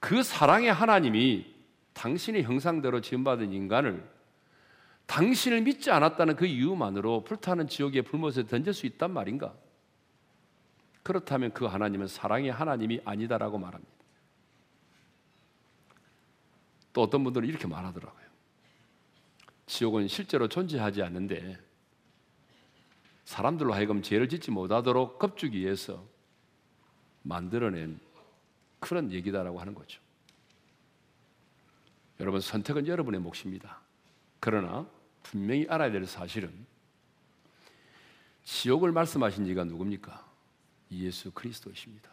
그 0.00 0.22
사랑의 0.24 0.72
하나님이 0.72 1.54
당신의 1.92 2.42
형상대로 2.42 3.00
지음받은 3.00 3.52
인간을 3.52 4.04
당신을 5.06 5.62
믿지 5.62 5.92
않았다는 5.92 6.34
그 6.34 6.44
이유만으로 6.44 7.22
불타는 7.22 7.68
지옥의 7.68 8.02
불못에 8.02 8.46
던질 8.46 8.74
수 8.74 8.86
있단 8.86 9.12
말인가? 9.12 9.54
그렇다면 11.04 11.52
그 11.52 11.66
하나님은 11.66 12.08
사랑의 12.08 12.50
하나님이 12.50 13.00
아니다라고 13.04 13.58
말합니다. 13.58 13.92
또 16.92 17.02
어떤 17.02 17.22
분들은 17.22 17.48
이렇게 17.48 17.68
말하더라고요. 17.68 18.24
지옥은 19.66 20.08
실제로 20.08 20.48
존재하지 20.48 21.02
않는데 21.02 21.58
사람들로 23.24 23.72
하여금 23.72 24.02
죄를 24.02 24.28
짓지 24.28 24.50
못하도록 24.50 25.18
겁주기 25.18 25.60
위해서 25.60 26.13
만들어낸 27.24 27.98
그런 28.78 29.10
얘기다라고 29.10 29.58
하는 29.60 29.74
거죠. 29.74 30.00
여러분 32.20 32.40
선택은 32.40 32.86
여러분의 32.86 33.20
몫입니다. 33.20 33.80
그러나 34.38 34.86
분명히 35.22 35.66
알아야 35.68 35.90
될 35.90 36.06
사실은 36.06 36.52
지옥을 38.44 38.92
말씀하신 38.92 39.46
이가 39.46 39.64
누굽니까? 39.64 40.24
예수 40.92 41.32
그리스도이십니다. 41.32 42.10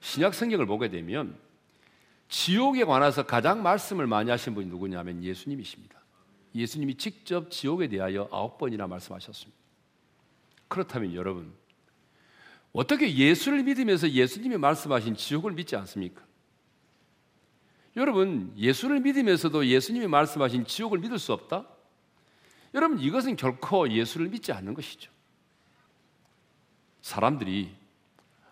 신약 0.00 0.34
성경을 0.34 0.66
보게 0.66 0.88
되면 0.88 1.38
지옥에 2.28 2.84
관해서 2.84 3.24
가장 3.26 3.62
말씀을 3.62 4.06
많이 4.06 4.30
하신 4.30 4.54
분이 4.54 4.68
누구냐면 4.68 5.22
예수님이십니다. 5.22 5.98
예수님이 6.54 6.94
직접 6.96 7.50
지옥에 7.50 7.88
대하여 7.88 8.28
아홉 8.32 8.58
번이나 8.58 8.86
말씀하셨습니다. 8.86 9.58
그렇다면 10.68 11.14
여러분 11.14 11.52
어떻게 12.72 13.12
예수를 13.14 13.62
믿으면서 13.62 14.10
예수님이 14.10 14.56
말씀하신 14.56 15.16
지옥을 15.16 15.52
믿지 15.52 15.76
않습니까? 15.76 16.22
여러분, 17.96 18.52
예수를 18.56 19.00
믿으면서도 19.00 19.66
예수님이 19.66 20.06
말씀하신 20.06 20.66
지옥을 20.66 20.98
믿을 21.00 21.18
수 21.18 21.32
없다? 21.32 21.66
여러분, 22.74 23.00
이것은 23.00 23.36
결코 23.36 23.90
예수를 23.90 24.28
믿지 24.28 24.52
않는 24.52 24.74
것이죠. 24.74 25.10
사람들이 27.00 27.74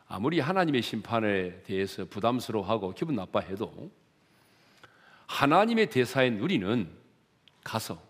아무리 0.09 0.41
하나님의 0.41 0.83
심판에 0.83 1.63
대해서 1.63 2.05
부담스러워하고 2.07 2.95
기분 2.95 3.17
나빠해도 3.17 3.91
하나님의 5.27 5.91
대사인 5.91 6.41
우리는 6.41 6.89
가서 7.63 8.01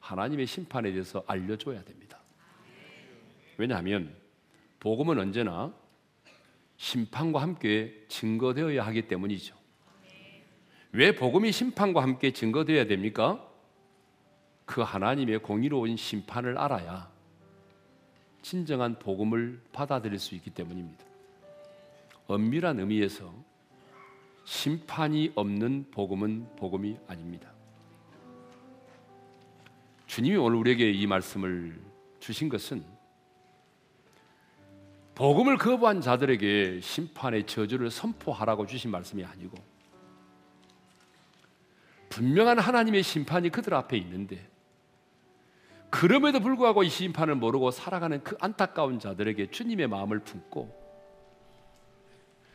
하나님의 0.00 0.46
심판에 0.46 0.90
대해서 0.90 1.24
알려줘야 1.26 1.82
됩니다. 1.84 2.18
왜냐하면 3.56 4.21
복음은 4.82 5.16
언제나 5.16 5.72
심판과 6.76 7.40
함께 7.40 8.04
증거되어야 8.08 8.84
하기 8.86 9.06
때문이죠. 9.06 9.54
왜 10.90 11.14
복음이 11.14 11.52
심판과 11.52 12.02
함께 12.02 12.32
증거되어야 12.32 12.86
됩니까? 12.86 13.48
그 14.66 14.80
하나님의 14.80 15.38
공의로운 15.38 15.96
심판을 15.96 16.58
알아야 16.58 17.08
진정한 18.42 18.98
복음을 18.98 19.62
받아들일 19.70 20.18
수 20.18 20.34
있기 20.34 20.50
때문입니다. 20.50 21.04
엄밀한 22.26 22.80
의미에서 22.80 23.32
심판이 24.44 25.30
없는 25.36 25.92
복음은 25.92 26.56
복음이 26.56 26.96
아닙니다. 27.06 27.52
주님이 30.08 30.38
오늘 30.38 30.58
우리에게 30.58 30.90
이 30.90 31.06
말씀을 31.06 31.80
주신 32.18 32.48
것은 32.48 32.84
복음을 35.22 35.56
거부한 35.56 36.00
자들에게 36.00 36.80
심판의 36.80 37.46
저주를 37.46 37.92
선포하라고 37.92 38.66
주신 38.66 38.90
말씀이 38.90 39.24
아니고 39.24 39.56
분명한 42.08 42.58
하나님의 42.58 43.04
심판이 43.04 43.50
그들 43.50 43.72
앞에 43.72 43.96
있는데 43.98 44.44
그럼에도 45.90 46.40
불구하고 46.40 46.82
이 46.82 46.88
심판을 46.88 47.36
모르고 47.36 47.70
살아가는 47.70 48.24
그 48.24 48.36
안타까운 48.40 48.98
자들에게 48.98 49.52
주님의 49.52 49.86
마음을 49.86 50.18
품고 50.18 50.76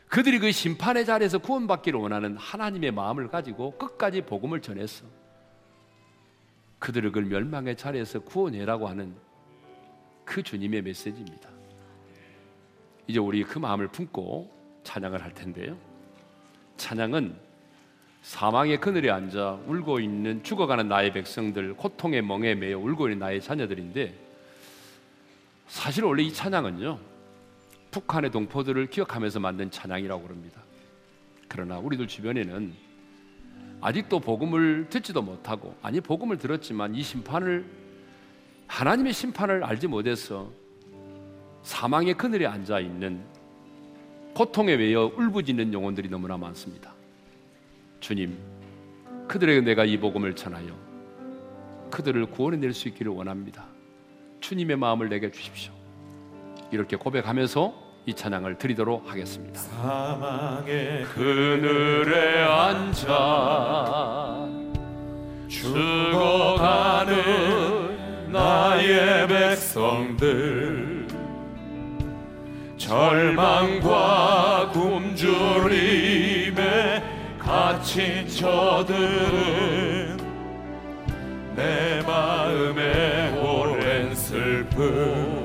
그들이 0.10 0.39
그 0.39 0.51
심판의 0.51 1.06
자리에서 1.06 1.38
구원받기를 1.38 1.97
원하는 1.97 2.36
하나님의 2.36 2.91
마음을 2.91 3.30
가지고 3.30 3.77
끝까지 3.77 4.23
복음을 4.23 4.62
전해서 4.62 5.06
그들을 6.80 7.13
그 7.13 7.19
멸망의 7.19 7.77
자리에서 7.77 8.19
구원해라고 8.19 8.89
하는 8.89 9.15
그 10.25 10.43
주님의 10.43 10.82
메시지입니다. 10.82 11.57
이제 13.08 13.20
우리 13.20 13.43
그 13.43 13.58
마음을 13.58 13.88
품고 13.88 14.52
찬양을 14.84 15.24
할 15.24 15.34
텐데요. 15.34 15.78
찬양은 16.76 17.36
사망의 18.22 18.80
그늘에 18.80 19.10
앉아 19.10 19.62
울고 19.67 20.00
있는 20.00 20.43
죽어가는 20.43 20.89
나의 20.89 21.13
백성들, 21.13 21.76
고통의 21.76 22.22
멍에 22.22 22.56
매여 22.56 22.78
울고 22.78 23.08
있는 23.08 23.20
나의 23.20 23.41
자녀들인데 23.41 24.13
사실 25.67 26.04
원래 26.04 26.24
이 26.24 26.34
찬양은요. 26.34 27.00
북한의 27.91 28.32
동포들을 28.32 28.88
기억하면서 28.88 29.39
만든 29.39 29.72
찬양이라고 29.72 30.22
그럽니다. 30.24 30.62
그러나 31.47 31.78
우리들 31.80 32.08
주변에는 32.08 32.74
아직도 33.80 34.20
복음을 34.20 34.88
듣지도 34.89 35.22
못하고 35.22 35.76
아니 35.82 36.01
복음을 36.01 36.38
들었지만 36.38 36.95
이 36.95 37.01
심판을 37.01 37.66
하나님의 38.68 39.14
심판을 39.14 39.64
알지 39.64 39.88
못해서 39.88 40.51
사망의 41.68 42.13
그늘에 42.13 42.45
앉아 42.45 42.80
있는 42.80 43.22
고통에 44.34 44.74
외여 44.76 45.11
울부짖는 45.18 45.74
영혼들이 45.74 46.07
너무나 46.07 46.38
많습니다. 46.38 46.93
주님, 47.99 48.38
그들에게 49.28 49.59
내가 49.61 49.84
이 49.84 49.97
복음을 49.99 50.34
전하여 50.34 50.70
그들을 51.91 52.28
구원해낼 52.28 52.74
수 52.74 52.88
있기를 52.88 53.11
원합니다. 53.11 53.65
주님의 54.39 54.78
마음을 54.78 55.09
내게 55.09 55.30
주십시오. 55.30 55.74
이렇게 56.72 56.95
고백하면서 56.95 57.74
이 58.05 58.13
찬양을 58.13 58.57
드리도록 58.57 59.11
하겠습니다. 59.11 59.59
사망의 59.59 61.03
그늘에 61.03 62.43
앉아 62.43 63.07
죽어가는 65.49 67.11
나의 68.32 69.28
백성들 69.28 70.86
절망과 72.88 74.71
굶주림에 74.71 76.55
갇힌 77.38 78.25
저들은 78.29 80.15
내 81.53 82.01
마음에 82.07 83.38
오랜 83.41 84.15
슬픔. 84.15 85.35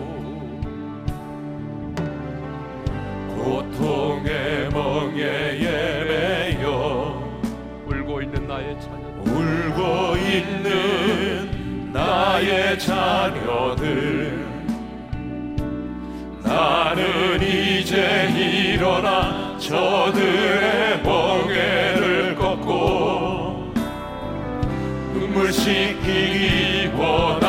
고통의 3.37 4.71
멍에 4.71 5.23
예매여 5.59 6.69
울고 7.87 8.23
있는 8.23 8.47
나의 8.47 8.81
자녀 8.81 9.03
울고 9.19 10.17
있는 10.17 11.91
나의 11.93 12.79
자녀들. 12.79 14.42
나는 16.53 17.43
이제 17.43 18.29
일어나 18.37 19.57
저들의 19.59 21.03
멍에를 21.03 22.35
꺾고 22.35 23.73
눈물 25.15 25.51
씻기기 25.51 26.91
원하 26.95 27.42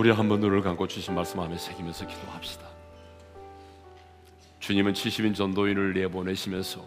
우리 0.00 0.10
한번 0.10 0.40
눈을 0.40 0.62
감고 0.62 0.86
주신 0.86 1.14
말씀하며 1.14 1.58
새기면서 1.58 2.06
기도합시다. 2.06 2.66
주님은 4.58 4.94
70인 4.94 5.34
전도인을 5.34 5.92
내보내시면서 5.92 6.82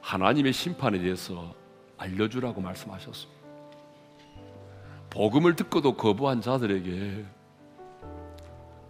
하나님의 0.00 0.52
심판에 0.52 0.98
대해서 0.98 1.54
알려주라고 1.96 2.60
말씀하셨습니다. 2.60 3.40
복음을 5.10 5.54
듣고도 5.54 5.94
거부한 5.96 6.40
자들에게 6.40 7.24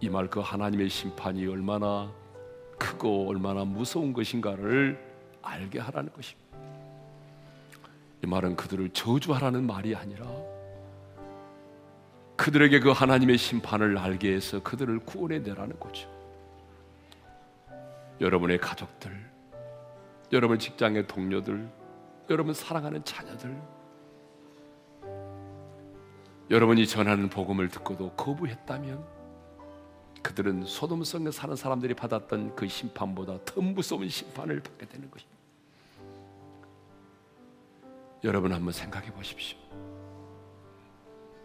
이 0.01 0.09
말 0.09 0.27
그 0.27 0.39
하나님의 0.39 0.89
심판이 0.89 1.45
얼마나 1.45 2.11
크고 2.79 3.29
얼마나 3.29 3.63
무서운 3.63 4.11
것인가를 4.11 4.99
알게 5.43 5.77
하라는 5.77 6.11
것입니다. 6.11 6.57
이 8.23 8.25
말은 8.25 8.55
그들을 8.55 8.89
저주하라는 8.89 9.67
말이 9.67 9.95
아니라 9.95 10.25
그들에게 12.43 12.81
그 12.81 12.91
하나님의 12.91 13.37
심판을 13.37 13.97
알게 13.97 14.33
해서 14.33 14.61
그들을 14.61 14.99
구원해 15.05 15.39
내라는 15.39 15.79
거죠. 15.79 16.09
여러분의 18.19 18.57
가족들, 18.57 19.17
여러분 20.33 20.59
직장의 20.59 21.07
동료들, 21.07 21.69
여러분 22.29 22.53
사랑하는 22.53 23.01
자녀들, 23.05 23.57
여러분이 26.49 26.85
전하는 26.85 27.29
복음을 27.29 27.69
듣고도 27.69 28.11
거부했다면 28.11 29.01
그들은 30.21 30.65
소돔성에 30.65 31.31
사는 31.31 31.55
사람들이 31.55 31.93
받았던 31.93 32.57
그 32.57 32.67
심판보다 32.67 33.39
더 33.45 33.61
무서운 33.61 34.09
심판을 34.09 34.59
받게 34.59 34.87
되는 34.87 35.09
것입니다. 35.09 35.39
여러분 38.25 38.51
한번 38.51 38.73
생각해 38.73 39.13
보십시오. 39.13 39.57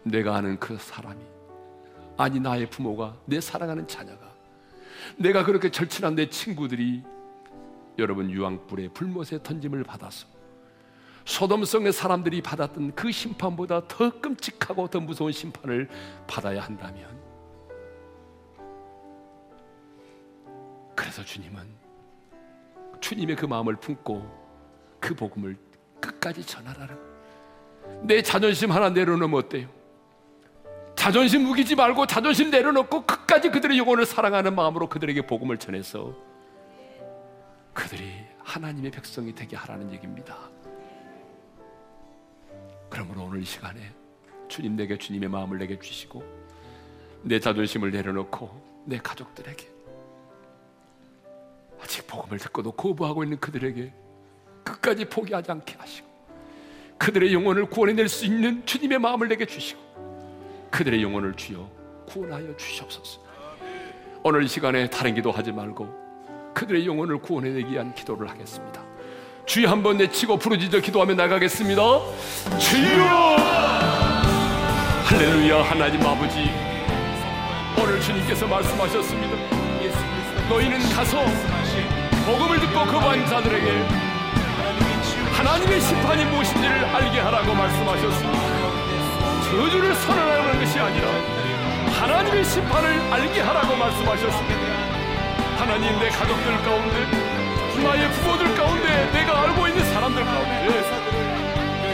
내가 0.03 0.35
아는 0.35 0.59
그 0.59 0.77
사람이 0.77 1.23
아니 2.17 2.39
나의 2.39 2.69
부모가 2.69 3.17
내 3.25 3.39
사랑하는 3.39 3.87
자녀가 3.87 4.33
내가 5.17 5.43
그렇게 5.43 5.69
절친한 5.69 6.15
내 6.15 6.29
친구들이 6.29 7.03
여러분 7.97 8.29
유황불에 8.29 8.89
불못에 8.89 9.41
던짐을 9.43 9.83
받아서 9.83 10.27
소돔성의 11.25 11.93
사람들이 11.93 12.41
받았던 12.41 12.95
그 12.95 13.11
심판보다 13.11 13.87
더 13.87 14.09
끔찍하고 14.19 14.87
더 14.87 14.99
무서운 14.99 15.31
심판을 15.31 15.87
받아야 16.27 16.61
한다면 16.61 17.07
그래서 20.95 21.23
주님은 21.23 21.61
주님의 22.99 23.35
그 23.35 23.45
마음을 23.45 23.75
품고 23.75 24.97
그 24.99 25.13
복음을 25.15 25.55
끝까지 26.01 26.45
전하라는 26.45 26.97
내 28.01 28.21
자존심 28.21 28.71
하나 28.71 28.89
내려놓으면 28.89 29.39
어때요? 29.39 29.78
자존심 30.99 31.49
우기지 31.49 31.75
말고 31.75 32.07
자존심 32.07 32.49
내려놓고 32.49 33.05
끝까지 33.05 33.51
그들의 33.51 33.77
영혼을 33.77 34.05
사랑하는 34.05 34.53
마음으로 34.53 34.89
그들에게 34.89 35.25
복음을 35.27 35.57
전해서 35.57 36.13
그들이 37.73 38.11
하나님의 38.43 38.91
백성이 38.91 39.33
되게 39.33 39.55
하라는 39.55 39.93
얘기입니다. 39.93 40.37
그러므로 42.89 43.23
오늘 43.23 43.41
이 43.41 43.45
시간에 43.45 43.79
주님 44.49 44.75
내게 44.75 44.97
주님의 44.97 45.29
마음을 45.29 45.57
내게 45.57 45.79
주시고 45.79 46.21
내 47.23 47.39
자존심을 47.39 47.91
내려놓고 47.91 48.83
내 48.83 48.97
가족들에게 48.97 49.69
아직 51.81 52.05
복음을 52.07 52.39
듣고도 52.39 52.73
거부하고 52.73 53.23
있는 53.23 53.39
그들에게 53.39 53.93
끝까지 54.65 55.05
포기하지 55.05 55.49
않게 55.49 55.77
하시고 55.77 56.09
그들의 56.97 57.33
영혼을 57.33 57.67
구원해낼 57.67 58.09
수 58.09 58.25
있는 58.25 58.65
주님의 58.65 58.99
마음을 58.99 59.29
내게 59.29 59.45
주시고 59.45 59.88
그들의 60.71 61.01
영혼을 61.03 61.33
주여 61.33 61.69
구원하여 62.07 62.55
주시옵소서. 62.57 63.21
오늘 64.23 64.43
이 64.43 64.47
시간에 64.47 64.89
다른 64.89 65.15
기도하지 65.15 65.51
말고 65.51 65.87
그들의 66.53 66.85
영혼을 66.85 67.19
구원해내기 67.19 67.71
위한 67.71 67.93
기도를 67.93 68.29
하겠습니다. 68.29 68.81
주여 69.45 69.69
한번 69.69 69.97
내치고 69.97 70.37
부르짖어 70.37 70.81
기도하며 70.81 71.15
나가겠습니다. 71.15 71.81
주여 72.59 73.05
할렐루야 75.05 75.63
하나님 75.63 76.01
아버지 76.05 76.51
오늘 77.81 77.99
주님께서 78.01 78.47
말씀하셨습니다. 78.47 79.35
너희는 80.49 80.79
가서 80.89 81.23
복음을 82.25 82.59
듣고 82.59 82.73
거부한 82.73 83.25
자들에게 83.25 83.71
하나님의 85.33 85.79
심판이 85.79 86.25
무엇인지를 86.25 86.85
알게 86.85 87.19
하라고 87.19 87.53
말씀하셨습니다. 87.53 88.48
저주를 89.49 89.95
선언하는 89.95 90.59
것이 90.59 90.79
아니라 90.79 91.07
하나님의 91.99 92.45
심판을 92.45 93.01
알게 93.11 93.41
하라고 93.41 93.75
말씀하셨습니다. 93.75 94.61
하나님 95.57 95.99
내 95.99 96.07
가족들 96.09 96.61
가운데 96.61 97.39
나의 97.83 98.11
부모들 98.11 98.55
가운데 98.55 99.11
내가 99.11 99.41
알고 99.43 99.67
있는 99.67 99.83
사람들 99.91 100.23
가운데 100.23 100.83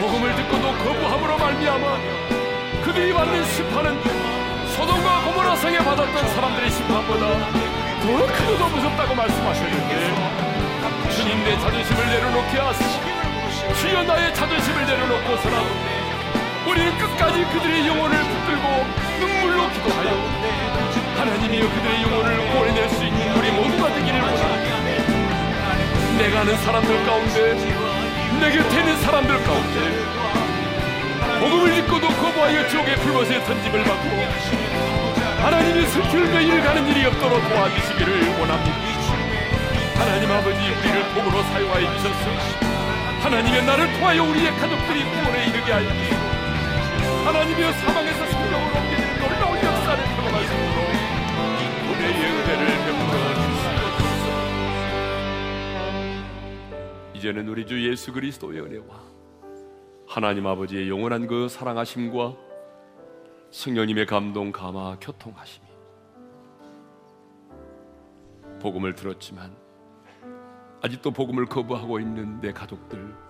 복음을 0.00 0.36
듣고도 0.36 0.72
거부함으로 0.84 1.38
말미암아 1.38 1.98
그들이 2.84 3.12
받는 3.14 3.44
심판은 3.44 4.02
소돔과 4.74 5.22
고모라 5.22 5.56
성에 5.56 5.78
받았던 5.78 6.28
사람들의 6.28 6.70
심판보다 6.70 7.26
더 8.02 8.26
크고 8.26 8.58
더 8.58 8.68
무섭다고 8.68 9.14
말씀하셨는데 9.14 10.14
주님 11.10 11.42
내 11.44 11.58
자존심을 11.58 12.06
내려놓게 12.06 12.58
하시고 12.58 13.74
주여 13.80 14.02
나의 14.02 14.34
자존심을 14.34 14.86
내려놓고서라 14.86 15.95
우리는 16.66 16.98
끝까지 16.98 17.44
그들의 17.44 17.86
영혼을 17.86 18.18
붙들고 18.18 18.86
눈물로 19.20 19.70
기도하여 19.70 20.10
하나님이여 21.16 21.68
그들의 21.68 22.02
영혼을 22.02 22.50
구원해낼 22.50 22.88
수 22.88 23.04
있는 23.04 23.36
우리 23.36 23.50
모두가 23.52 23.94
되기를 23.94 24.20
원합니다. 24.20 24.76
내가 26.18 26.40
아는 26.40 26.56
사람들 26.58 27.04
가운데 27.04 27.54
내 28.40 28.50
곁에 28.50 28.80
있는 28.80 29.00
사람들 29.00 29.44
가운데 29.44 30.16
복음을 31.38 31.72
믿고도 31.72 32.08
거부하여 32.08 32.68
지옥의 32.68 32.96
불못에 32.96 33.44
던짐을 33.44 33.84
받고 33.84 34.26
하나님의 35.42 35.86
슬픔을 35.86 36.28
매일 36.32 36.62
가는 36.62 36.88
일이 36.88 37.06
없도록 37.06 37.48
도와주시기를 37.48 38.38
원합니다. 38.40 38.76
하나님 39.96 40.30
아버지 40.32 40.58
우리를 40.58 41.02
복으로 41.14 41.42
사용하여 41.44 41.96
주셨소 41.96 42.30
하나님의 43.22 43.64
나를 43.64 43.92
통하여 43.94 44.24
우리의 44.24 44.50
가족들이 44.56 45.04
구원에 45.04 45.46
이르게 45.46 45.72
하여 45.72 45.88
주시고 45.88 46.25
하나님의 47.26 47.72
사망에서 47.72 48.24
생명을 48.24 48.66
얻게 48.68 48.96
되는 48.96 49.18
놀라운 49.18 49.56
역사를 49.56 49.98
경험하시므로 50.14 50.78
우리의 51.90 52.14
은혜를 52.22 52.64
베풀어 52.86 53.24
주시옵소서. 53.42 54.24
이제는 57.14 57.48
우리 57.48 57.66
주 57.66 57.84
예수 57.84 58.12
그리스도의 58.12 58.60
은혜와 58.60 59.02
하나님 60.06 60.46
아버지의 60.46 60.88
영원한 60.88 61.26
그 61.26 61.48
사랑하심과 61.48 62.36
성령님의 63.50 64.06
감동 64.06 64.52
감화 64.52 64.96
교통하심이 65.00 65.66
복음을 68.60 68.94
들었지만 68.94 69.52
아직도 70.80 71.10
복음을 71.10 71.46
거부하고 71.46 71.98
있는 71.98 72.40
내 72.40 72.52
가족들 72.52 73.25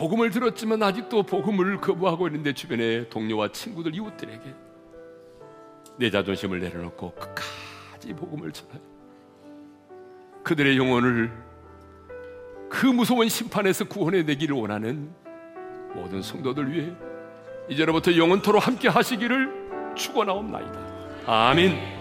복음을 0.00 0.30
들었지만 0.30 0.82
아직도 0.82 1.24
복음을 1.24 1.76
거부하고 1.76 2.26
있는 2.28 2.42
내 2.42 2.54
주변의 2.54 3.10
동료와 3.10 3.52
친구들 3.52 3.94
이웃들에게 3.94 4.54
내 5.98 6.10
자존심을 6.10 6.58
내려놓고 6.58 7.12
끝까지 7.12 8.14
복음을 8.14 8.50
전하여 8.50 8.80
그들의 10.42 10.78
영혼을 10.78 11.30
그 12.70 12.86
무서운 12.86 13.28
심판에서 13.28 13.84
구원해 13.84 14.22
내기를 14.22 14.56
원하는 14.56 15.10
모든 15.94 16.22
성도들 16.22 16.72
위해 16.72 16.94
이제로부터 17.68 18.16
영원토로 18.16 18.58
함께 18.58 18.88
하시기를 18.88 19.94
축원하옵나이다. 19.96 20.80
아멘. 21.26 21.99